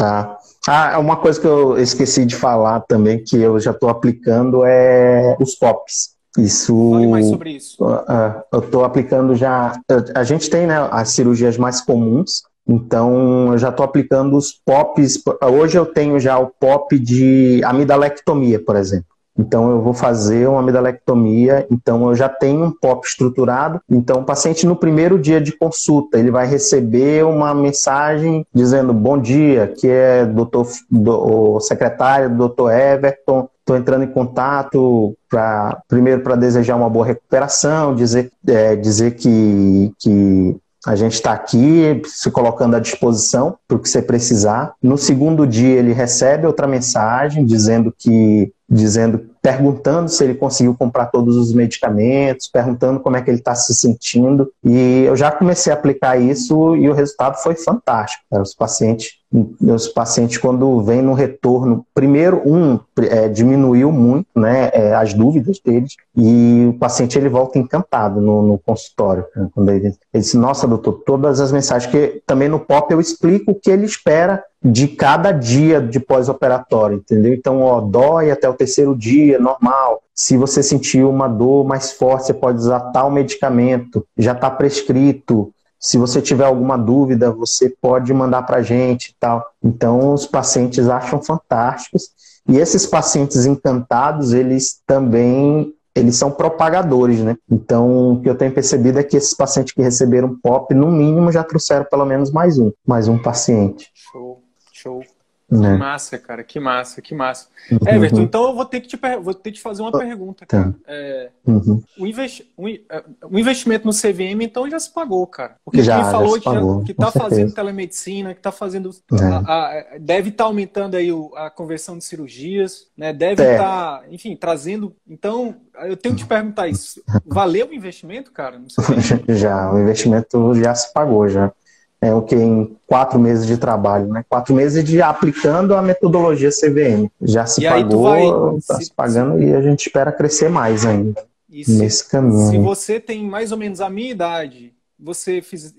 [0.00, 0.38] Tá.
[0.66, 5.36] Ah, uma coisa que eu esqueci de falar também, que eu já estou aplicando, é
[5.38, 6.16] os POPs.
[6.38, 6.92] Isso.
[6.92, 7.84] Fale mais sobre isso.
[7.84, 9.78] Uh, eu estou aplicando já.
[10.14, 15.22] A gente tem né, as cirurgias mais comuns, então eu já estou aplicando os POPs.
[15.42, 19.10] Hoje eu tenho já o POP de amidalectomia, por exemplo.
[19.38, 23.80] Então eu vou fazer uma amidalectomia, então eu já tenho um POP estruturado.
[23.88, 29.18] Então o paciente no primeiro dia de consulta, ele vai receber uma mensagem dizendo bom
[29.18, 36.22] dia, que é doutor, do, o secretário, doutor Everton, estou entrando em contato para primeiro
[36.22, 40.56] para desejar uma boa recuperação, dizer, é, dizer que, que
[40.86, 44.72] a gente está aqui se colocando à disposição para o que você precisar.
[44.82, 51.06] No segundo dia, ele recebe outra mensagem dizendo que dizendo, perguntando se ele conseguiu comprar
[51.06, 54.52] todos os medicamentos, perguntando como é que ele está se sentindo.
[54.62, 58.22] E eu já comecei a aplicar isso e o resultado foi fantástico.
[58.30, 64.92] Os pacientes, os pacientes quando vêm no retorno, primeiro um é, diminuiu muito, né, é,
[64.94, 69.24] as dúvidas deles e o paciente ele volta encantado no, no consultório.
[69.36, 73.00] Né, quando ele, ele disse, nossa doutor, todas as mensagens que também no POP eu
[73.00, 77.32] explico o que ele espera de cada dia de pós-operatório, entendeu?
[77.32, 80.02] Então, ó, dói até o terceiro dia, normal.
[80.14, 85.50] Se você sentir uma dor mais forte, você pode usar tal medicamento, já está prescrito.
[85.80, 89.44] Se você tiver alguma dúvida, você pode mandar para a gente e tal.
[89.64, 92.10] Então, os pacientes acham fantásticos.
[92.46, 97.36] E esses pacientes encantados, eles também eles são propagadores, né?
[97.50, 101.32] Então, o que eu tenho percebido é que esses pacientes que receberam POP, no mínimo,
[101.32, 103.90] já trouxeram pelo menos mais um, mais um paciente.
[103.94, 104.40] Show,
[104.72, 105.02] show.
[105.50, 105.76] Que né?
[105.76, 107.48] massa, cara, que massa, que massa.
[107.72, 107.78] Uhum.
[107.88, 110.70] Everton, então eu vou ter que te, vou ter que te fazer uma pergunta, cara.
[110.70, 110.78] Tá.
[110.86, 111.82] É, uhum.
[111.98, 115.56] o, investi o, é, o, investimento no CVM, então, já se pagou, cara.
[115.64, 118.90] Porque já, quem falou já pagou, que, está fazendo telemedicina, que está fazendo.
[119.12, 119.24] É.
[119.24, 123.12] A, a, deve estar tá aumentando aí o, a conversão de cirurgias, né?
[123.12, 123.58] Deve estar, é.
[123.58, 124.94] tá, enfim, trazendo.
[125.04, 127.02] Então, eu tenho que te perguntar isso.
[127.26, 128.62] Valeu o investimento, cara?
[129.30, 131.52] já, o investimento já se pagou, já
[132.00, 134.24] é o que em quatro meses de trabalho, né?
[134.28, 137.10] Quatro meses de aplicando a metodologia CVM.
[137.20, 139.44] Já se e pagou, está se, se pagando se...
[139.44, 141.22] e a gente espera crescer mais ainda
[141.62, 142.50] se, nesse caminho.
[142.50, 145.74] Se você tem mais ou menos a minha idade, você fiz,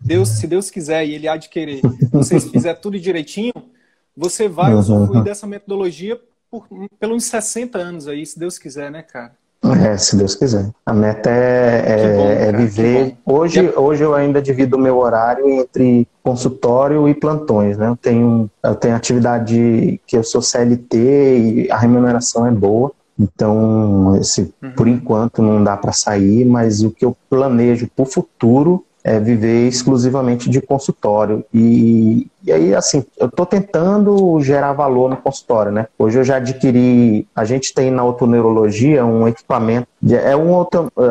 [0.00, 3.52] Deus, se Deus quiser e Ele há de querer, você fizer tudo direitinho,
[4.16, 4.80] você vai uhum.
[4.80, 6.66] usufruir dessa metodologia por
[6.98, 9.36] pelos 60 anos aí, se Deus quiser, né, cara?
[9.62, 10.70] É, se Deus quiser.
[10.86, 13.16] A meta é, é, bom, é viver.
[13.26, 17.88] Hoje, hoje eu ainda divido o meu horário entre consultório e plantões, né?
[17.88, 22.90] Eu tenho, eu tenho atividade que eu sou CLT e a remuneração é boa.
[23.18, 24.72] Então, esse, uhum.
[24.72, 29.18] por enquanto não dá para sair, mas o que eu planejo para o futuro é
[29.18, 31.44] viver exclusivamente de consultório.
[31.52, 35.86] E, e aí, assim, eu estou tentando gerar valor no consultório, né?
[35.98, 40.50] Hoje eu já adquiri, a gente tem na otoneurologia um equipamento, de, é um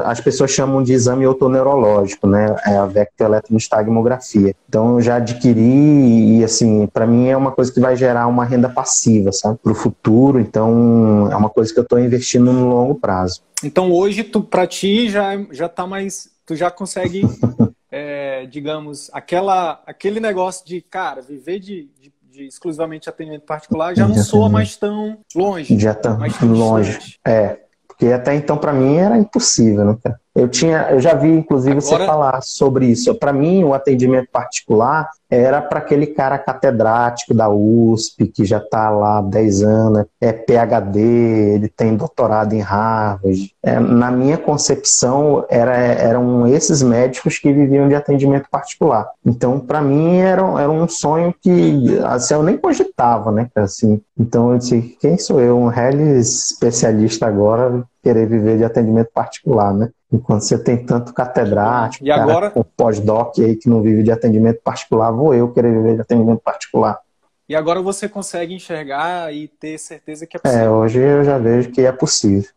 [0.05, 2.55] as pessoas chamam de exame otoneurológico, né?
[2.65, 4.55] É a vectoeletrostagmografia.
[4.67, 8.45] Então eu já adquiri e, assim, para mim é uma coisa que vai gerar uma
[8.45, 9.59] renda passiva, sabe?
[9.61, 13.41] Para o futuro, então é uma coisa que eu estou investindo no longo prazo.
[13.63, 17.21] Então hoje, para ti, já, já tá mais tu já consegue
[17.91, 24.07] é, digamos, aquela, aquele negócio de, cara, viver de, de, de exclusivamente atendimento particular já
[24.07, 25.77] não soa mais tão longe.
[25.79, 26.91] Já tá longe.
[26.91, 27.19] Distante.
[27.25, 30.19] É, porque até então para mim era impossível, né, cara?
[30.35, 31.81] Eu tinha, eu já vi inclusive Agora...
[31.81, 33.13] você falar sobre isso.
[33.15, 38.89] Para mim, o atendimento particular era para aquele cara catedrático da USP que já está
[38.89, 43.53] lá há 10 anos, é PhD, ele tem doutorado em Harvard.
[43.61, 49.07] É, na minha concepção, era, eram esses médicos que viviam de atendimento particular.
[49.23, 53.47] Então, para mim, era, era um sonho que assim, eu nem cogitava, né?
[53.55, 59.09] Assim, então, eu disse: quem sou eu, um real especialista agora, querer viver de atendimento
[59.13, 59.89] particular, né?
[60.11, 65.11] Enquanto você tem tanto catedrático, e agora pós-doc aí que não vive de atendimento particular,
[65.11, 66.99] vou eu querer viver de atendimento particular.
[67.47, 70.65] E agora você consegue enxergar e ter certeza que é, é possível.
[70.65, 72.49] É, hoje eu já vejo que é possível.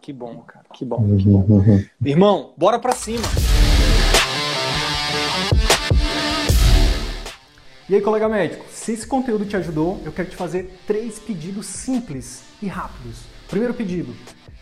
[0.00, 0.64] Que bom, cara.
[0.72, 0.96] Que bom.
[1.16, 1.46] Que bom.
[1.48, 1.84] Uhum.
[2.04, 3.24] Irmão, bora pra cima.
[7.88, 11.66] E aí, colega médico, se esse conteúdo te ajudou, eu quero te fazer três pedidos
[11.66, 13.22] simples e rápidos.
[13.48, 14.14] Primeiro pedido,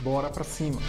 [0.00, 0.80] Bora pra cima!